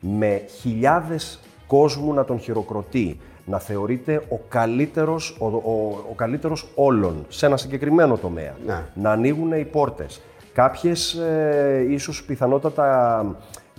με 0.00 0.42
χιλιάδες 0.60 1.40
κόσμου 1.66 2.12
να 2.12 2.24
τον 2.24 2.38
χειροκροτεί, 2.38 3.20
να 3.44 3.58
θεωρείται 3.58 4.22
ο 4.28 4.38
καλύτερος, 4.48 5.36
ο, 5.38 5.46
ο, 5.46 6.04
ο 6.10 6.14
καλύτερος 6.16 6.68
όλων 6.74 7.24
σε 7.28 7.46
ένα 7.46 7.56
συγκεκριμένο 7.56 8.16
τομέα, 8.16 8.54
Ναι. 8.66 8.82
να 8.94 9.10
ανοίγουν 9.10 9.52
οι 9.52 9.64
πόρτες, 9.64 10.20
κάποιες 10.52 11.14
ε, 11.14 11.86
ίσως 11.88 12.24
πιθανότατα 12.24 13.26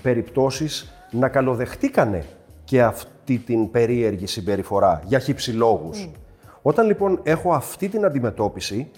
περιπτώσεις 0.02 0.94
να 1.12 1.30
καλοδεχτήκανε 1.30 2.26
και 2.64 2.84
αυτή 2.84 3.38
την 3.38 3.72
περίεργη 3.72 4.28
συμπεριφορά 4.28 5.02
για 5.06 5.20
χύψη 5.20 5.52
λόγους. 5.52 6.10
Όταν 6.62 6.86
λοιπόν 6.88 7.20
έχω 7.24 7.54
αυτή 7.54 7.90
την 7.90 8.06
αντιμετώπιση, 8.06 8.92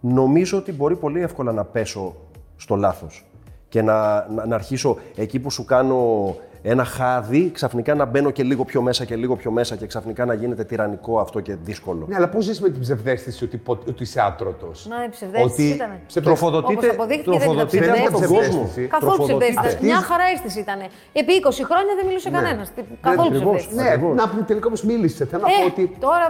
νομίζω 0.00 0.58
ότι 0.58 0.72
μπορεί 0.72 0.96
πολύ 0.96 1.22
εύκολα 1.22 1.52
να 1.52 1.64
πέσω 1.64 2.14
στο 2.56 2.76
λάθος 2.76 3.24
και 3.68 3.82
να, 3.82 4.28
να, 4.28 4.46
να 4.46 4.54
αρχίσω 4.54 4.96
εκεί 5.16 5.38
που 5.38 5.50
σου 5.50 5.64
κάνω 5.64 6.36
ένα 6.66 6.84
χάδι, 6.84 7.50
ξαφνικά 7.50 7.94
να 7.94 8.04
μπαίνω 8.04 8.30
και 8.30 8.42
λίγο 8.42 8.64
πιο 8.64 8.82
μέσα 8.82 9.04
και 9.04 9.16
λίγο 9.16 9.36
πιο 9.36 9.50
μέσα 9.50 9.76
και 9.76 9.86
ξαφνικά 9.86 10.24
να 10.24 10.34
γίνεται 10.34 10.64
τυραννικό 10.64 11.18
αυτό 11.20 11.40
και 11.40 11.54
δύσκολο. 11.62 12.06
Ναι, 12.08 12.16
αλλά 12.16 12.28
πώς 12.28 12.44
ζεις 12.44 12.60
με 12.60 12.68
την 12.70 12.80
ψευδέστηση 12.80 13.44
ότι, 13.44 13.56
πο- 13.56 13.78
ότι 13.88 14.02
είσαι 14.02 14.20
άτρωτος; 14.20 14.86
Να, 14.88 15.04
η 15.04 15.08
ψευδέστηση 15.08 15.68
ήταν. 15.68 15.90
Τροφοδοτείτε, 16.22 16.72
Όπως 16.86 16.90
αποδείχθηκε, 16.94 17.30
δεν 17.38 17.50
ήταν 17.52 17.68
τροφοδοτείτε 17.68 17.90
από 17.90 18.10
τον 18.10 18.20
ψευδέστηση. 18.20 18.58
κόσμο. 18.58 18.88
Καθόλου 18.88 19.22
ψευδέστηση. 19.22 19.66
Αυτή- 19.66 19.84
Μια 19.84 20.00
χαρά 20.00 20.24
αίσθηση 20.34 20.58
ήταν. 20.60 20.78
Επί 21.12 21.32
20 21.34 21.64
χρόνια 21.70 21.92
δεν 21.98 22.06
μιλούσε 22.06 22.30
κανένας. 22.30 22.68
Καθόλου 23.00 23.20
ακριβώς. 23.28 23.56
ψευδέστηση. 23.56 23.74
Ναι, 23.82 23.88
Ακριβώς. 23.94 24.14
να 24.20 24.28
πούμε 24.28 24.42
τελικά 24.42 24.66
όμω 24.66 24.76
μίλησε. 24.90 25.24
Θέλω 25.30 25.42
να 25.42 25.48
πω 25.48 25.62
Ε, 25.62 25.66
ότι. 25.70 25.96
τώρα 26.06 26.26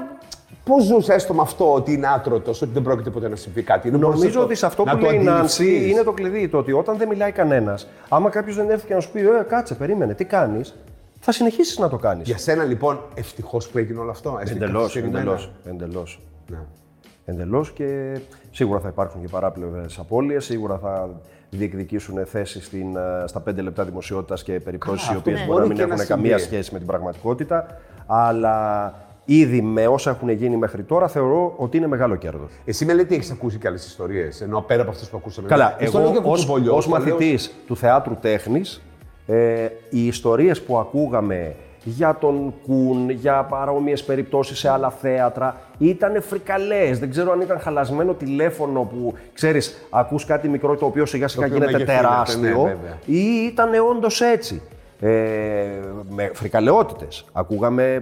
Πώς 0.64 0.84
ζούσε 0.84 1.12
έστω 1.12 1.34
με 1.34 1.40
αυτό 1.42 1.74
ότι 1.74 1.92
είναι 1.92 2.06
άτρωτος, 2.08 2.62
ότι 2.62 2.72
δεν 2.72 2.82
πρόκειται 2.82 3.10
ποτέ 3.10 3.28
να 3.28 3.36
συμβεί 3.36 3.62
κάτι; 3.62 3.90
Δεν 3.90 3.98
μπορείς 4.00 4.18
Νομίζω 4.18 4.38
να 4.38 4.44
ότι 4.44 4.54
σε 4.54 4.66
αυτό 4.66 4.84
να 4.84 4.92
που 4.92 4.98
το 4.98 5.04
λέει 5.06 5.14
η 5.14 5.18
αντιληφθείς; 5.18 5.58
Νάνση 5.58 5.90
είναι 5.90 6.02
το 6.02 6.12
κλειδί. 6.12 6.48
Το 6.48 6.58
ότι 6.58 6.72
όταν 6.72 6.96
δεν 6.96 7.08
μιλάει 7.08 7.32
κανένας, 7.32 7.88
άμα 8.08 8.30
κάποιος 8.30 8.56
δεν 8.56 8.70
έρθει 8.70 8.86
και 8.86 8.94
να 8.94 9.00
σου 9.00 9.10
πει, 9.10 9.20
Ε, 9.20 9.44
κάτσε, 9.48 9.74
περίμενε, 9.74 10.14
τι 10.14 10.24
κάνεις, 10.24 10.74
θα 11.20 11.32
συνεχίσεις 11.32 11.78
να 11.78 11.88
το 11.88 11.96
κάνεις. 11.96 12.26
Για 12.26 12.38
σένα 12.38 12.64
λοιπόν, 12.64 13.00
ευτυχώς 13.14 13.68
που 13.68 13.78
έγινε 13.78 13.98
όλο 14.00 14.10
αυτό. 14.10 14.38
έστω 14.42 14.56
και 14.58 14.64
Εντελώς, 14.64 14.80
καθυστερημένα. 14.82 15.20
εντελώς. 15.20 15.50
Εντελώς. 15.64 16.20
Ναι. 16.50 16.58
Εντελώς 17.24 17.70
και 17.72 18.18
σίγουρα 18.50 18.80
θα 18.80 18.88
υπάρχουν 18.88 19.20
και 19.20 19.28
παράπλευρες 19.28 19.98
απώλειες, 19.98 20.44
σίγουρα 20.44 20.78
θα 20.78 21.08
διεκδικήσουν 21.50 22.26
θέσεις 22.26 22.70
στα 23.24 23.40
5 23.40 23.62
λεπτά 23.62 23.84
δημοσιότητας 23.84 24.42
και 24.42 24.60
περιπτώσεις 24.60 25.06
οι 25.06 25.08
αυτό 25.08 25.18
οποίες 25.18 25.38
ναι. 25.40 25.46
μπορεί 25.46 25.58
να 25.60 25.66
Μπορεί 25.66 25.68
μην 25.68 25.76
και 25.76 25.86
να 25.86 25.94
έχουν 25.94 26.06
καμία 26.06 26.38
συμβεί. 26.38 26.54
σχέση 26.54 26.72
με 26.72 26.78
την 26.78 26.86
πραγματικότητα. 26.86 27.66
Αλλά 28.06 28.94
ήδη 29.24 29.60
με 29.62 29.86
όσα 29.86 30.10
έχουν 30.10 30.28
γίνει 30.28 30.56
μέχρι 30.56 30.82
τώρα 30.82 31.08
θεωρώ 31.08 31.54
ότι 31.56 31.76
είναι 31.76 31.86
μεγάλο 31.86 32.16
κέρδος. 32.16 32.50
Εσύ 32.64 32.84
με 32.84 32.92
λέτε 32.92 33.04
ότι 33.04 33.14
έχεις 33.14 33.30
ακούσει 33.30 33.58
και 33.58 33.68
άλλες 33.68 33.86
ιστορίες, 33.86 34.40
ενώ 34.40 34.60
πέρα 34.60 34.82
από 34.82 34.90
αυτές 34.90 35.08
που 35.08 35.16
ακούσαμε. 35.16 35.48
Καλά, 35.48 35.76
Ε, 35.78 35.86
στο 35.86 35.98
λέω 35.98 36.06
εγώ 36.06 36.16
για 36.16 36.22
το 36.26 36.30
ως, 36.30 36.40
κουβολιό, 36.46 36.74
ως 36.76 36.84
στο 36.84 36.96
λέω- 36.98 37.04
μαθητής 37.08 37.54
του 37.66 37.76
θεάτρου 37.76 38.16
τέχνης, 38.20 38.82
ε, 39.26 39.66
οι 39.90 40.06
ιστορίες 40.06 40.62
που 40.62 40.78
ακούγαμε 40.78 41.54
για 41.86 42.16
τον 42.20 42.54
Κουν, 42.66 43.10
για 43.10 43.42
παρόμοιες 43.42 44.04
περιπτώσεις 44.04 44.58
σε 44.58 44.68
άλλα 44.70 44.90
θέατρα, 44.90 45.60
ήταν 45.78 46.22
φρικαλές. 46.22 46.98
Δεν 46.98 47.10
ξέρω 47.10 47.32
αν 47.32 47.40
ήταν 47.40 47.58
χαλασμένο 47.60 48.12
τηλέφωνο 48.14 48.80
που, 48.82 49.14
ξέρεις, 49.32 49.86
ακούς 49.90 50.24
κάτι 50.24 50.48
μικρό 50.48 50.76
το 50.76 50.86
οποίο 50.86 51.06
σιγά 51.06 51.28
σιγά 51.28 51.46
οποίο 51.46 51.56
γίνεται 51.56 51.72
μεγεθύνεται, 51.72 52.02
τεράστιο 52.08 52.40
ναι, 52.40 52.48
βέβαια. 52.52 52.98
ή 53.06 53.46
ήταν 53.52 53.70
όντως 53.90 54.20
έτσι. 54.20 54.62
Ε, 55.00 55.80
με 56.08 56.30
φρικαλαιότητες. 56.34 57.24
Ακούγαμε 57.32 57.82
ε, 57.92 57.94
ε, 57.94 58.00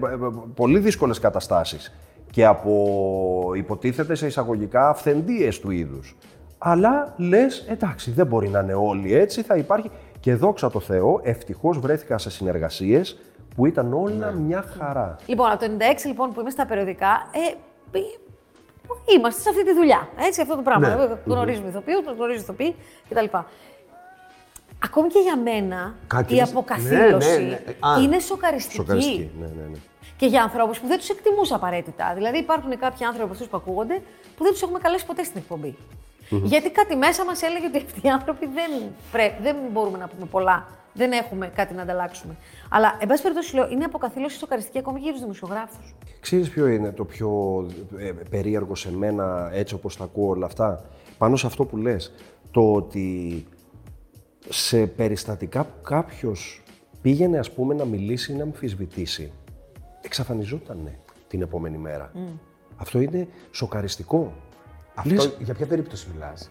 πολύ 0.54 0.78
δύσκολες 0.78 1.18
καταστάσεις 1.18 1.94
και 2.30 2.44
από 2.46 3.52
υποτίθεται 3.56 4.14
σε 4.14 4.26
εισαγωγικά 4.26 4.88
αυθεντίες 4.88 5.60
του 5.60 5.70
είδους. 5.70 6.16
Αλλά 6.58 7.14
λες, 7.16 7.66
εντάξει, 7.68 8.10
δεν 8.10 8.26
μπορεί 8.26 8.48
να 8.48 8.60
είναι 8.60 8.74
όλοι 8.74 9.14
έτσι, 9.14 9.42
θα 9.42 9.56
υπάρχει. 9.56 9.90
Και 10.20 10.34
δόξα 10.34 10.70
τω 10.70 10.80
Θεώ, 10.80 11.20
ευτυχώς 11.22 11.78
βρέθηκα 11.78 12.18
σε 12.18 12.30
συνεργασίες 12.30 13.18
που 13.56 13.66
ήταν 13.66 13.92
όλα 13.92 14.30
Ναι. 14.30 14.40
μια 14.40 14.64
χαρά. 14.78 15.16
Λοιπόν, 15.26 15.50
από 15.50 15.58
το 15.58 15.66
96 15.78 16.06
λοιπόν 16.06 16.32
που 16.32 16.40
είμαι 16.40 16.50
στα 16.50 16.66
περιοδικά, 16.66 17.28
ε, 17.32 17.54
πι- 17.90 18.18
είμαστε 19.16 19.40
σε 19.40 19.48
αυτή 19.48 19.64
τη 19.64 19.72
δουλειά. 19.74 20.08
Έτσι, 20.26 20.40
αυτό 20.40 20.54
το 20.56 20.62
πράγμα. 20.62 20.88
Ναι. 20.88 20.94
Ναι. 21.06 21.14
Γνωρίζουμε 21.26 21.68
ηθοποιού, 21.68 21.94
γνωρίζουμε 22.16 22.42
ηθοποιοί 22.42 22.74
κτλ. 23.08 23.24
Ακόμη 24.84 25.08
και 25.08 25.18
για 25.18 25.36
μένα 25.36 25.94
Κάτι 26.06 26.32
η 26.32 26.36
λες- 26.36 26.50
αποκαθήλωση 26.50 27.28
ναι, 27.30 27.36
ναι, 27.36 27.48
ναι. 27.48 27.88
Α. 27.88 28.00
είναι 28.02 28.18
σοκαριστική. 28.18 28.74
Σοκαριστική. 28.76 29.30
Ναι, 29.40 29.46
ναι, 29.46 29.68
ναι. 29.70 29.76
Και 30.16 30.26
για 30.26 30.42
ανθρώπους 30.42 30.80
που 30.80 30.86
δεν 30.86 30.98
τους 30.98 31.08
εκτιμούσα 31.08 31.54
απαραίτητα. 31.54 32.12
Δηλαδή, 32.14 32.38
υπάρχουν 32.38 32.78
κάποιοι 32.78 33.04
άνθρωποι 33.04 33.22
από 33.24 33.32
αυτούς 33.32 33.46
που 33.48 33.56
ακούγονται 33.56 34.02
που 34.36 34.42
δεν 34.42 34.52
τους 34.52 34.62
έχουμε 34.62 34.78
καλέσει 34.78 35.06
ποτέ 35.06 35.24
στην 35.24 35.36
εκπομπη 35.40 35.76
Γιατί 36.28 36.70
κάτι 36.70 36.96
μέσα 36.96 37.24
μας 37.24 37.42
έλεγε 37.42 37.66
ότι 37.66 37.76
αυτοί 37.78 38.06
οι 38.06 38.10
άνθρωποι 38.10 38.46
δεν, 38.46 38.70
πρέ... 39.12 39.34
δεν 39.42 39.56
μπορούμε 39.72 39.98
να 39.98 40.08
πούμε 40.08 40.26
πολλά. 40.26 40.66
Δεν 40.94 41.12
έχουμε 41.12 41.46
κάτι 41.54 41.74
να 41.74 41.82
ανταλλάξουμε. 41.82 42.36
Αλλά, 42.68 42.96
εν 43.00 43.08
πάση 43.08 43.22
περιπτώσει, 43.22 43.54
λέω, 43.54 43.68
είναι 43.70 43.84
αποκαθήλωση 43.84 44.38
σοκαριστική 44.38 44.78
ακόμη 44.78 44.96
και 44.98 45.02
για 45.04 45.12
τους 45.12 45.20
δημοσιογράφους. 45.20 45.94
Ξέρεις 46.20 46.48
ποιο 46.50 46.66
είναι 46.66 46.92
το 46.92 47.04
πιο 47.04 47.30
ε, 47.98 48.12
περίεργο 48.30 48.74
σε 48.74 48.92
μένα, 48.92 49.50
έτσι 49.52 49.74
όπως 49.74 49.96
τα 49.96 50.04
ακούω 50.04 50.28
όλα 50.28 50.46
αυτά, 50.46 50.84
πάνω 51.18 51.36
σε 51.36 51.46
αυτό 51.46 51.64
που 51.64 51.76
λες, 51.76 52.12
το 52.50 52.72
ότι 52.72 53.46
σε 54.48 54.86
περιστατικά 54.86 55.64
που 55.64 55.82
κάποιος 55.82 56.62
πήγαινε 57.02 57.38
ας 57.38 57.50
πούμε 57.50 57.74
να 57.74 57.84
μιλήσει 57.84 58.32
ή 58.32 58.34
να 58.34 58.42
αμφισβητήσει, 58.42 59.32
εξαφανιζόταν 60.00 60.88
την 61.28 61.42
επόμενη 61.42 61.78
μέρα. 61.78 62.12
Αυτό 62.76 63.00
είναι 63.00 63.28
σοκαριστικό. 63.50 64.32
Αυτό, 64.94 65.14
Λες, 65.14 65.36
για 65.38 65.54
ποια 65.54 65.66
περίπτωση 65.66 66.06
μιλάς; 66.12 66.50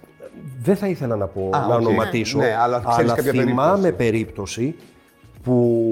δεν 0.61 0.75
θα 0.75 0.87
ήθελα 0.87 1.15
να 1.15 1.27
πω, 1.27 1.49
Α, 1.53 1.59
να 1.67 1.75
οκ. 1.75 1.81
ονοματίσω, 1.81 2.37
Ναι, 2.37 2.55
αλλά 2.55 2.83
ξέρεις 2.89 3.11
κάποια 3.13 3.31
θυμάμαι 3.31 3.91
περίπτωση 3.91 4.75
που 5.43 5.83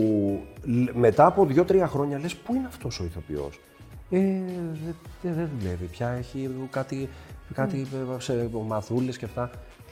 λ- 0.63 0.94
μετά 0.94 1.25
από 1.25 1.46
δύο-τρία 1.46 1.88
χρόνια 1.88 2.20
λες 2.20 2.36
πού 2.36 2.56
είναι 2.56 2.68
αυτός 2.68 3.00
ο 3.00 3.03
ηθοποιός; 3.03 3.60
Ε, 4.10 4.18
δεν 4.20 4.96
δε, 5.22 5.32
δεν 5.32 5.50
δουλεύει 5.60 5.86
πια, 5.86 6.10
έχει 6.10 6.50
κάτι, 6.70 7.10
κάτι 7.53 7.88
ε, 8.18 8.20
σε 8.22 8.50
μαθούλες 8.68 9.18
και 9.18 9.25
αυτά. 9.25 9.51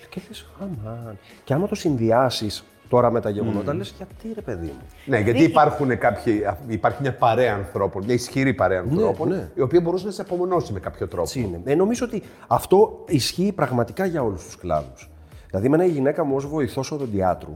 Και 0.10 0.22
λες, 0.28 0.50
αμάν. 0.60 1.18
Και 1.44 1.54
άμα 1.54 1.68
το 1.68 1.76
συνδυάσεις 1.76 2.64
τώρα 2.90 3.12
με 3.12 3.22
τα 3.22 3.30
γεγονότα, 3.30 3.74
λες, 3.74 3.94
γιατί 3.98 4.34
ρε 4.36 4.42
παιδί 4.42 4.66
μου. 4.66 4.82
Ναι, 5.06 5.18
γιατί 5.20 5.40
Δίκη. 5.40 5.52
υπάρχουν 5.52 5.98
κάποιοι, 5.98 6.42
υπάρχει 6.68 7.02
μια 7.02 7.14
παρέα 7.16 7.54
ανθρώπων, 7.54 8.04
μια 8.06 8.14
ισχυρή 8.14 8.54
παρέα 8.54 8.80
ανθρώπων, 8.80 9.28
ναι. 9.30 9.50
η 9.54 9.62
οποία 9.62 9.82
μπορούσε 9.82 10.06
να 10.06 10.12
σε 10.12 10.22
απομονώσει 10.22 10.74
με 10.74 10.80
κάποιο 10.80 11.08
τρόπο. 11.08 11.22
Έτσι 11.24 11.40
είναι. 11.40 11.62
Ε, 11.66 11.76
νομίζω 11.76 12.06
ότι 12.06 12.24
αυτό 12.48 13.04
ισχύει 13.08 13.52
πραγματικά 13.56 14.06
για 14.06 14.24
όλους 14.24 14.44
τους 14.44 14.58
κλάδους. 14.58 15.10
Δηλαδή, 15.50 15.70
με 15.70 15.86
η 15.86 15.90
γυναίκα 15.90 16.24
μου 16.24 16.36
ως 16.36 16.48
βοηθός 16.48 16.92
οδοντιάτρου, 16.92 17.52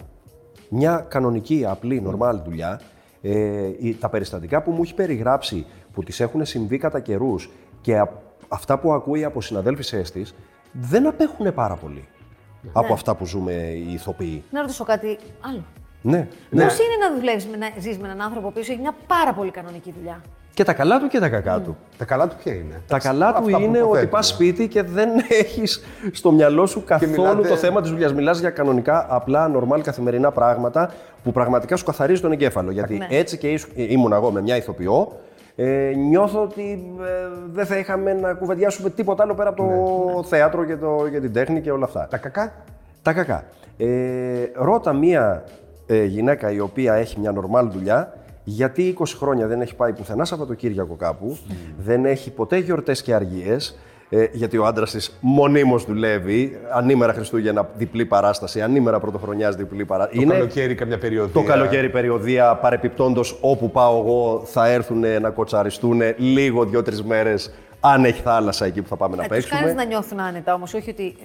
μια 0.69 1.05
κανονική, 1.09 1.65
απλή, 1.67 2.01
νορμάλ 2.01 2.39
δουλειά, 2.45 2.81
ε, 3.21 3.67
η- 3.79 3.93
τα 3.99 4.09
περιστατικά 4.09 4.61
που 4.61 4.71
μου 4.71 4.81
έχει 4.83 4.93
περιγράψει, 4.93 5.65
που 5.93 6.03
τις 6.03 6.19
έχουν 6.19 6.45
συμβεί 6.45 6.77
κατά 6.77 6.99
καιρούς 6.99 7.51
και 7.81 7.97
α- 7.97 8.09
αυτά 8.47 8.79
που 8.79 8.93
ακούει 8.93 9.23
από 9.23 9.41
συναδέλφισές 9.41 10.11
της, 10.11 10.35
δεν 10.71 11.07
απέχουν 11.07 11.53
πάρα 11.53 11.75
πολύ 11.75 12.07
από 12.73 12.93
αυτά 12.93 13.15
που 13.15 13.25
ζούμε 13.25 13.51
οι 13.53 13.93
ηθοποιοί. 13.93 14.43
Να 14.51 14.61
ρωτήσω 14.61 14.83
κάτι 14.83 15.17
άλλο. 15.41 15.63
Ναι. 16.01 16.27
Πώς 16.49 16.59
είναι 16.79 17.07
να 17.09 17.15
δουλεύεις 17.17 17.45
με, 17.47 17.57
να 17.57 17.67
ζεις 17.79 17.97
με 17.97 18.07
έναν 18.07 18.21
άνθρωπο 18.21 18.51
που 18.51 18.59
έχει 18.59 18.77
μια 18.81 18.95
πάρα 19.07 19.33
πολύ 19.33 19.51
κανονική 19.51 19.93
δουλειά; 19.97 20.21
Και 20.53 20.63
τα 20.63 20.73
καλά 20.73 20.99
του 20.99 21.07
και 21.07 21.19
τα 21.19 21.29
κακά 21.29 21.59
του. 21.59 21.77
Τα 21.97 22.05
καλά 22.05 22.27
του 22.27 22.35
ποια 22.43 22.53
είναι; 22.53 22.81
Τα 22.87 22.99
καλά 22.99 23.31
του 23.31 23.37
Αυτά 23.37 23.41
που 23.41 23.49
είναι 23.63 23.67
ότι 23.67 23.77
υποθέτουμε. 23.77 24.11
πας 24.11 24.27
σπίτι 24.27 24.67
και 24.67 24.83
δεν 24.83 25.09
έχεις 25.41 25.83
στο 26.11 26.31
μυαλό 26.31 26.65
σου 26.65 26.83
καθόλου 26.83 27.11
μιλάτε- 27.11 27.47
το 27.47 27.55
θέμα 27.55 27.81
της 27.81 27.89
δουλειάς. 27.91 28.13
Μιλάς 28.13 28.39
για 28.39 28.49
κανονικά, 28.49 29.05
απλά, 29.09 29.47
νορμάλ, 29.47 29.81
καθημερινά 29.81 30.31
πράγματα 30.31 30.91
που 31.23 31.31
πραγματικά 31.31 31.75
σου 31.75 31.85
καθαρίζει 31.85 32.21
τον 32.21 32.31
εγκέφαλο. 32.31 32.71
Γιατί 32.71 32.97
Ναι. 32.97 33.07
έτσι 33.09 33.37
και 33.37 33.47
ήσου- 33.51 33.71
ε, 33.77 33.83
ήμουν 33.91 34.11
εγώ 34.13 34.31
με 34.31 34.41
μια 34.41 34.55
ηθοποιό, 34.55 35.11
ε, 35.55 35.91
νιώθω 35.95 36.41
ότι 36.41 36.93
ε, 37.01 37.27
δεν 37.51 37.65
θα 37.65 37.77
είχαμε 37.77 38.13
να 38.13 38.33
κουβεντιάσουμε 38.33 38.89
τίποτα 38.89 39.23
άλλο 39.23 39.33
πέρα 39.33 39.49
από 39.49 39.63
το 40.15 40.23
θέατρο 40.23 40.65
και, 40.65 40.75
το, 40.75 41.07
και 41.11 41.19
την 41.19 41.33
τέχνη 41.33 41.61
και 41.61 41.71
όλα 41.71 41.85
αυτά. 41.85 42.07
Τα 42.09 42.17
κακά; 42.17 42.53
Τα 43.01 43.13
κακά. 43.13 43.43
Ε, 43.77 43.87
ρώτα 44.53 44.93
μία 44.93 45.43
ε, 45.87 46.03
γυναίκα 46.03 46.51
η 46.51 46.59
οποία 46.59 46.93
έχει 46.93 47.19
μια 47.19 47.31
νορμάλ 47.31 47.69
δουλειά, 47.69 48.13
γιατί 48.43 48.95
20 48.99 49.03
χρόνια 49.17 49.47
δεν 49.47 49.61
έχει 49.61 49.75
πάει 49.75 49.93
πουθενά 49.93 50.25
Σαββατοκύριακο 50.25 50.95
κάπου, 50.95 51.37
δεν 51.77 52.05
έχει 52.05 52.31
ποτέ 52.31 52.57
γιορτές 52.57 53.01
και 53.01 53.13
αργίες, 53.13 53.79
ε, 54.13 54.25
γιατί 54.31 54.57
ο 54.57 54.65
άντρας 54.65 54.91
της 54.91 55.17
μονίμως 55.19 55.85
δουλεύει, 55.85 56.59
ανήμερα 56.73 57.13
Χριστούγεννα 57.13 57.69
διπλή 57.77 58.05
παράσταση, 58.05 58.61
ανήμερα 58.61 58.99
Πρωτοχρονιάς 58.99 59.55
διπλή 59.55 59.85
παράσταση. 59.85 60.25
Το 60.25 60.31
καλοκαίρι 60.31 60.75
καμιά 60.75 60.97
περιοδία. 60.97 61.33
Το 61.33 61.43
καλοκαίρι 61.43 61.89
περιοδία, 61.89 62.55
παρεπιπτόντως 62.55 63.37
όπου 63.41 63.71
πάω 63.71 63.99
εγώ 63.99 64.41
θα 64.45 64.67
έρθουν 64.67 65.03
να 65.21 65.29
κοτσαριστούν 65.29 66.01
λίγο 66.17 66.65
δύο-τρει 66.65 67.03
μέρες, 67.05 67.51
αν 67.79 68.05
έχει 68.05 68.21
θάλασσα 68.21 68.65
εκεί 68.65 68.81
που 68.81 68.87
θα 68.87 68.95
πάμε 68.95 69.15
να 69.15 69.23
Ε, 69.23 69.27
τους 69.27 69.35
παίξουμε. 69.35 69.59
κάνεις 69.59 69.75
να 69.75 69.83
νιώθουν 69.83 70.19
άνετα 70.19 70.53
όμως, 70.53 70.73
όχι 70.73 70.89
ότι. 70.89 71.15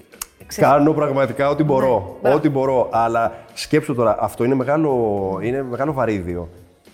ε, 0.40 0.44
ξέρεις, 0.46 0.70
Κάνω 0.70 0.92
πραγματικά 0.92 1.48
ό,τι 1.48 1.62
μπορώ. 1.62 2.16
μπράβο. 2.22 2.36
ό,τι 2.36 2.48
μπορώ. 2.48 2.88
Αλλά 2.92 3.32
σκέψου 3.54 3.94
τώρα, 3.94 4.16
αυτό 4.20 4.44
είναι 4.44 4.54
μεγάλο, 4.54 4.92
είναι 5.42 5.62
μεγάλο 5.70 5.92
βαρύδιο. 5.92 6.48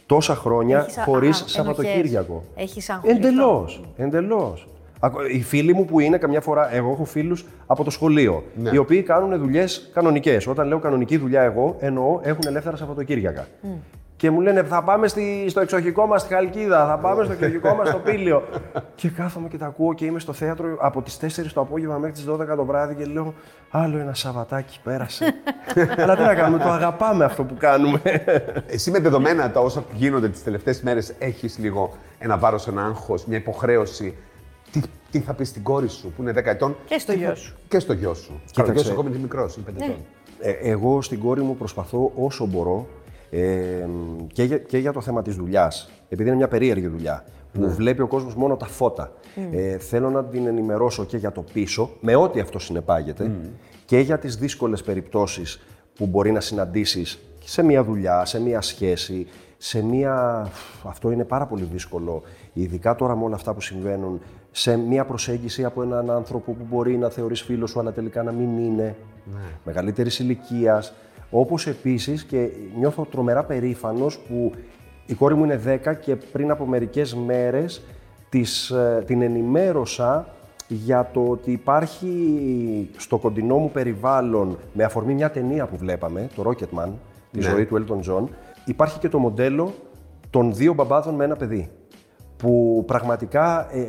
Τόσα 0.06 0.34
χρόνια 0.34 0.78
Έχεις 0.78 0.98
α- 0.98 1.02
χωρίς 1.02 1.40
α- 1.42 1.48
Σαββατοκύριακο. 1.48 2.32
ενοχές. 2.56 2.70
Έχεις 2.72 2.90
άγχος 2.90 3.10
Εντελώς. 3.10 4.66
Εντελώ. 5.04 5.26
Οι 5.26 5.42
φίλοι 5.42 5.74
μου 5.74 5.84
που 5.84 6.00
είναι 6.00 6.18
καμιά 6.18 6.40
φορά, 6.40 6.74
εγώ 6.74 6.90
έχω 6.90 7.04
φίλους 7.04 7.44
από 7.66 7.84
το 7.84 7.90
σχολείο, 7.90 8.44
Ναι. 8.54 8.70
οι 8.72 8.76
οποίοι 8.76 9.02
κάνουν 9.02 9.38
δουλειές 9.38 9.90
κανονικές. 9.94 10.46
Όταν 10.46 10.66
λέω 10.68 10.78
κανονική 10.78 11.16
δουλειά, 11.16 11.42
εγώ 11.42 11.76
εννοώ 11.78 12.20
έχουν 12.22 12.42
ελεύθερα 12.46 12.76
Σαββατοκύριακα. 12.76 13.46
Και 14.16 14.30
μου 14.30 14.40
λένε 14.40 14.62
θα 14.62 14.82
πάμε 14.82 15.08
στη, 15.08 15.44
στο 15.48 15.60
εξοχικό 15.60 16.06
μας 16.06 16.20
στη 16.20 16.34
Χαλκίδα, 16.34 16.86
θα 16.86 16.98
πάμε 16.98 17.24
στο 17.24 17.32
εξοχικό 17.32 17.74
μας 17.74 17.88
στο 17.88 17.98
Πήλιο. 17.98 18.42
και 18.94 19.08
κάθομαι 19.08 19.48
και 19.48 19.58
τα 19.58 19.66
ακούω 19.66 19.92
και 19.94 20.04
είμαι 20.04 20.18
στο 20.18 20.32
θέατρο 20.32 20.76
από 20.80 21.02
τις 21.02 21.18
4 21.20 21.28
το 21.54 21.60
απόγευμα 21.60 21.98
μέχρι 21.98 22.12
τις 22.14 22.26
12 22.28 22.56
το 22.56 22.64
βράδυ 22.64 22.94
και 22.94 23.04
λέω 23.04 23.34
Άλλο 23.70 23.98
ένα 23.98 24.14
Σαββατάκι 24.14 24.78
πέρασε. 24.82 25.34
Αλλά 26.02 26.16
τι 26.16 26.22
να 26.22 26.34
κάνουμε, 26.34 26.62
το 26.62 26.68
αγαπάμε 26.68 27.24
αυτό 27.24 27.44
που 27.44 27.54
κάνουμε. 27.58 28.00
Εσύ 28.66 28.90
με 28.90 28.98
δεδομένα 28.98 29.50
τα 29.50 29.60
όσα 29.60 29.84
γίνονται 29.94 30.28
τις 30.28 30.42
τελευταίες 30.42 30.82
μέρες, 30.82 31.14
έχεις 31.18 31.58
λίγο 31.58 31.92
ένα 32.18 32.38
βάρος, 32.38 32.68
ένα 32.68 32.84
άγχος, 32.84 33.26
μια 33.26 33.36
υποχρέωση. 33.38 34.16
Τι, 34.72 34.80
τι 35.10 35.20
θα 35.20 35.34
πεις 35.34 35.48
στην 35.48 35.62
κόρη 35.62 35.88
σου 35.88 36.12
που 36.16 36.22
είναι 36.22 36.32
10 36.32 36.44
ετών; 36.44 36.76
Και 36.84 36.98
στο 36.98 37.12
τι 37.12 37.18
γιο 37.18 37.28
θα- 37.28 37.34
σου. 37.34 37.54
Και 37.68 37.78
στο 37.78 37.92
γιο 37.92 38.14
σου. 38.14 38.40
Κοίταξε. 38.46 38.52
Καλά, 38.54 38.66
το 38.66 38.72
γιο 38.72 38.82
σου 38.82 38.92
ακόμη 38.92 39.08
είναι 39.08 39.18
μικρός, 39.18 39.56
είναι 39.56 39.64
5 39.70 39.82
ετών. 39.82 39.96
Ε, 40.40 40.50
εγώ 40.50 41.02
στην 41.02 41.18
κόρη 41.20 41.40
μου 41.42 41.56
προσπαθώ 41.56 42.12
όσο 42.16 42.46
μπορώ 42.46 42.86
ε, 43.30 43.86
και, 44.32 44.42
για, 44.42 44.58
και 44.58 44.78
για 44.78 44.92
το 44.92 45.00
θέμα 45.00 45.22
της 45.22 45.34
δουλειάς, 45.36 45.90
επειδή 46.08 46.28
είναι 46.28 46.36
μια 46.38 46.48
περίεργη 46.48 46.86
δουλειά, 46.86 47.24
που 47.52 47.70
βλέπει 47.70 48.02
ο 48.02 48.06
κόσμος 48.06 48.34
μόνο 48.34 48.56
τα 48.56 48.66
φώτα. 48.66 49.12
Ε, 49.52 49.78
θέλω 49.78 50.10
να 50.10 50.24
την 50.24 50.46
ενημερώσω 50.46 51.04
και 51.04 51.16
για 51.16 51.32
το 51.32 51.44
πίσω, 51.52 51.90
με 52.00 52.14
ό,τι 52.14 52.40
αυτό 52.40 52.58
συνεπάγεται, 52.58 53.30
και 53.84 53.98
για 53.98 54.18
τις 54.18 54.36
δύσκολες 54.36 54.82
περιπτώσεις 54.82 55.60
που 55.94 56.06
μπορεί 56.06 56.32
να 56.32 56.40
συναντήσεις 56.40 57.18
σε 57.44 57.62
μια 57.62 57.84
δουλειά, 57.84 58.24
σε 58.24 58.40
μια 58.40 58.60
σχέση, 58.60 59.26
σε 59.56 59.82
μια... 59.82 60.46
Αυτό 60.82 61.10
είναι 61.10 61.24
πάρα 61.24 61.46
πολύ 61.46 61.68
δύσκολο, 61.72 62.22
ειδικά 62.52 62.94
τώρα 62.94 63.16
με 63.16 63.24
όλα 63.24 63.34
αυτά 63.34 63.54
που 63.54 63.60
συμβαίνουν, 63.60 64.20
σε 64.52 64.76
μια 64.76 65.04
προσέγγιση 65.04 65.64
από 65.64 65.82
έναν 65.82 66.10
άνθρωπο 66.10 66.52
που 66.52 66.66
μπορεί 66.70 66.96
να 66.98 67.08
θεωρείς 67.08 67.42
φίλος 67.42 67.70
σου, 67.70 67.80
αλλά 67.80 67.92
τελικά 67.92 68.22
να 68.22 68.32
μην 68.32 68.58
είναι, 68.58 68.96
μεγαλύτερης 69.64 70.18
ηλικίας. 70.18 70.92
Όπως 71.30 71.66
επίσης 71.66 72.24
και 72.24 72.48
νιώθω 72.78 73.06
τρομερά 73.10 73.44
περήφανος 73.44 74.18
που 74.18 74.52
η 75.06 75.14
κόρη 75.14 75.34
μου 75.34 75.44
είναι 75.44 75.60
10 75.84 75.94
και 75.94 76.16
πριν 76.16 76.50
από 76.50 76.66
μερικές 76.66 77.14
μέρες 77.14 77.82
της, 78.28 78.70
ε, 78.70 79.02
την 79.06 79.22
ενημέρωσα 79.22 80.28
για 80.68 81.10
το 81.12 81.24
ότι 81.28 81.52
υπάρχει 81.52 82.90
στο 82.96 83.18
κοντινό 83.18 83.56
μου 83.56 83.70
περιβάλλον, 83.70 84.58
με 84.72 84.84
αφορμή 84.84 85.14
μια 85.14 85.30
ταινία 85.30 85.66
που 85.66 85.76
βλέπαμε, 85.76 86.28
το 86.34 86.42
Rocketman, 86.50 86.88
τη 87.32 87.38
Ναι. 87.38 87.48
ζωή 87.48 87.64
του 87.66 87.84
Elton 87.86 88.10
John, 88.12 88.24
υπάρχει 88.64 88.98
και 88.98 89.08
το 89.08 89.18
μοντέλο 89.18 89.74
των 90.30 90.54
δύο 90.54 90.74
μπαμπάδων 90.74 91.14
με 91.14 91.24
ένα 91.24 91.36
παιδί. 91.36 91.70
Που 92.36 92.82
πραγματικά 92.86 93.68
ε, 93.72 93.84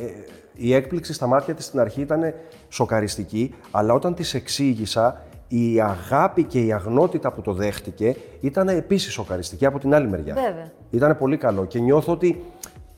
η 0.56 0.74
έκπληξη 0.74 1.12
στα 1.12 1.26
μάτια 1.26 1.54
της 1.54 1.64
στην 1.64 1.80
αρχή 1.80 2.00
ήταν 2.00 2.34
σοκαριστική, 2.68 3.54
αλλά 3.70 3.94
όταν 3.94 4.14
της 4.14 4.34
εξήγησα, 4.34 5.22
η 5.48 5.80
αγάπη 5.80 6.44
και 6.44 6.60
η 6.60 6.72
αγνότητα 6.72 7.32
που 7.32 7.40
το 7.40 7.52
δέχτηκε 7.52 8.16
ήταν 8.40 8.68
επίσης 8.68 9.12
σοκαριστική 9.12 9.66
από 9.66 9.78
την 9.78 9.94
άλλη 9.94 10.08
μεριά. 10.08 10.34
Βέβαια. 10.34 10.70
Ήταν 10.90 11.18
πολύ 11.18 11.36
καλό 11.36 11.64
και 11.64 11.78
νιώθω 11.78 12.12
ότι 12.12 12.44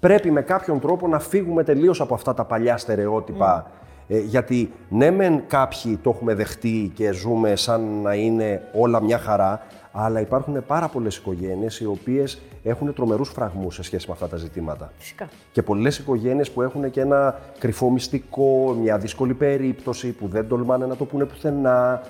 πρέπει 0.00 0.30
με 0.30 0.40
κάποιον 0.40 0.80
τρόπο 0.80 1.08
να 1.08 1.18
φύγουμε 1.18 1.64
τελείως 1.64 2.00
από 2.00 2.14
αυτά 2.14 2.34
τα 2.34 2.44
παλιά 2.44 2.76
στερεότυπα. 2.76 3.70
Ε, 4.08 4.18
γιατί 4.18 4.72
ναι 4.88 5.10
μεν 5.10 5.42
κάποιοι 5.46 5.96
το 5.96 6.10
έχουμε 6.10 6.34
δεχτεί 6.34 6.92
και 6.94 7.12
ζούμε 7.12 7.56
σαν 7.56 8.00
να 8.02 8.14
είναι 8.14 8.62
όλα 8.72 9.02
μια 9.02 9.18
χαρά, 9.18 9.60
αλλά 9.98 10.20
υπάρχουν 10.20 10.64
πάρα 10.66 10.88
πολλές 10.88 11.16
οικογένειες 11.16 11.80
οι 11.80 11.86
οποίες 11.86 12.40
έχουν 12.62 12.94
τρομερούς 12.94 13.28
φραγμούς 13.28 13.74
σε 13.74 13.82
σχέση 13.82 14.06
με 14.06 14.12
αυτά 14.12 14.28
τα 14.28 14.36
ζητήματα. 14.36 14.92
Φυσικά. 14.98 15.28
Και 15.52 15.62
πολλές 15.62 15.98
οικογένειες 15.98 16.50
που 16.50 16.62
έχουν 16.62 16.90
και 16.90 17.00
ένα 17.00 17.40
κρυφό 17.58 17.90
μυστικό, 17.90 18.76
μια 18.80 18.98
δύσκολη 18.98 19.34
περίπτωση 19.34 20.08
που 20.08 20.28
δεν 20.28 20.48
τολμάνε 20.48 20.86
να 20.86 20.96
το 20.96 21.04
πούνε 21.04 21.24
πουθενά 21.24 22.02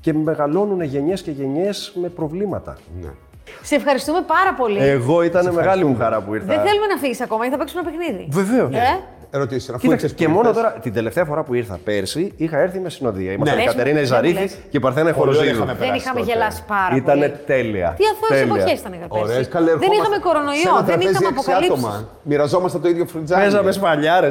και 0.00 0.12
μεγαλώνουν 0.12 0.82
γενιές 0.82 1.22
και 1.22 1.30
γενιές 1.30 1.92
με 2.00 2.08
προβλήματα. 2.08 2.76
Ναι. 3.02 3.10
Σε 3.62 3.74
ευχαριστούμε 3.74 4.22
πάρα 4.26 4.54
πολύ. 4.54 4.78
Εγώ 4.78 5.22
ήταν 5.22 5.52
μεγάλη 5.54 5.84
μου 5.84 5.96
χαρά 5.96 6.20
που 6.20 6.34
ήρθα. 6.34 6.46
Δεν 6.46 6.60
θέλουμε 6.60 6.86
να 6.86 6.96
φύγεις 6.96 7.20
ακόμα, 7.20 7.44
γιατί 7.44 7.56
θα 7.56 7.64
παίξουμε 7.64 7.82
ένα 7.82 7.90
παιχνίδι. 7.90 8.28
Βεβαίως. 8.30 8.74
Ε; 8.74 9.00
Ερωτήσεις, 9.34 9.68
αφού 9.68 9.78
Κοίταξε, 9.78 10.04
ήρθες 10.06 10.18
και 10.20 10.26
που 10.26 10.30
μόνο 10.36 10.48
ήρθες, 10.48 10.62
τώρα, 10.62 10.74
την 10.74 10.92
τελευταία 10.92 11.24
φορά 11.24 11.42
που 11.42 11.54
ήρθα 11.54 11.78
πέρσι, 11.84 12.32
είχα 12.36 12.58
έρθει 12.58 12.78
με 12.80 12.88
συνοδεία. 12.90 13.32
Ήμασταν 13.32 13.56
Ναι. 13.56 13.62
η 13.62 13.66
Κατερίνα 13.66 13.98
Λες 14.00 14.10
μου, 14.10 14.14
Ιζαρίθη 14.16 14.32
δεν 14.34 14.42
μου 14.42 14.48
λες. 14.56 14.58
και 14.70 14.76
η 14.76 14.80
Παρθένα 14.80 15.12
Πολύ 15.12 15.16
Χοροζίδου. 15.18 15.54
είχαμε 15.54 15.66
Δεν 15.66 15.76
περάσει 15.76 15.98
είχαμε 16.00 16.20
τότε. 16.20 16.32
γελάσει 16.32 16.62
πάρα 16.66 16.96
Ήτανε 16.96 17.26
πολύ. 17.28 17.40
τέλεια. 17.46 17.94
Τι 17.98 18.04
αθώε 18.12 18.38
Τέλεια. 18.38 18.54
εποχέ 18.54 18.72
ήταν 18.80 18.92
οι 18.92 18.98
Ωραίες, 19.08 19.34
πέρσι. 19.36 19.50
καλέ, 19.50 19.64
Δεν 19.66 19.74
ερχόμαστε 19.74 20.00
είχαμε 20.00 20.14
σε 20.14 20.20
κορονοϊό, 20.28 20.70
ένα 20.72 20.76
δεν 20.76 20.84
τραπέζι 20.86 21.10
είχαμε 21.10 21.28
έξι 21.28 21.40
αποκαλύψεις. 21.40 21.84
άτομα. 21.84 22.08
Μοιραζόμαστε 22.30 22.78
το 22.84 22.88
ίδιο 22.92 23.04
φρουτζάνι. 23.12 23.42
Παίζαμε 23.42 23.72
σπαλιάρε. 23.78 24.28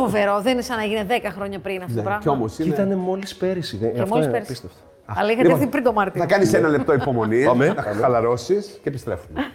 Φοβερό, 0.00 0.34
δεν 0.44 0.52
είναι 0.52 0.62
σαν 0.68 0.76
να 0.80 0.84
γίνει 0.90 1.04
10 1.08 1.30
χρόνια 1.36 1.58
πριν 1.66 1.78
αυτό 1.86 1.88
το 1.92 2.00
Ναι, 2.00 2.02
πράγμα. 2.08 2.22
Κι 2.22 2.28
όμω 2.36 2.46
είναι. 2.58 2.68
Ήταν 2.74 2.88
μόλις 3.08 3.30
πέρυσι. 3.42 3.76
δεν- 3.76 3.92
Και 3.94 4.00
αυτό 4.00 4.10
μόλις 4.12 4.26
είναι 4.26 4.34
πέρσι. 4.36 4.50
απίστευτο. 4.52 4.80
Αλλά 5.18 5.28
είχατε 5.30 5.42
Λοιπόν, 5.42 5.58
έρθει 5.58 5.70
πριν 5.70 5.84
το 5.84 5.92
Μάρτιο. 5.92 6.20
Να 6.22 6.26
κάνεις 6.32 6.52
ένα 6.60 6.68
λεπτό 6.68 6.92
υπομονή, 7.00 7.44
Πάμε. 7.44 7.66
να 7.76 7.82
χαλαρώσεις 7.82 8.64
και 8.82 8.88
επιστρέφουμε. 8.88 9.40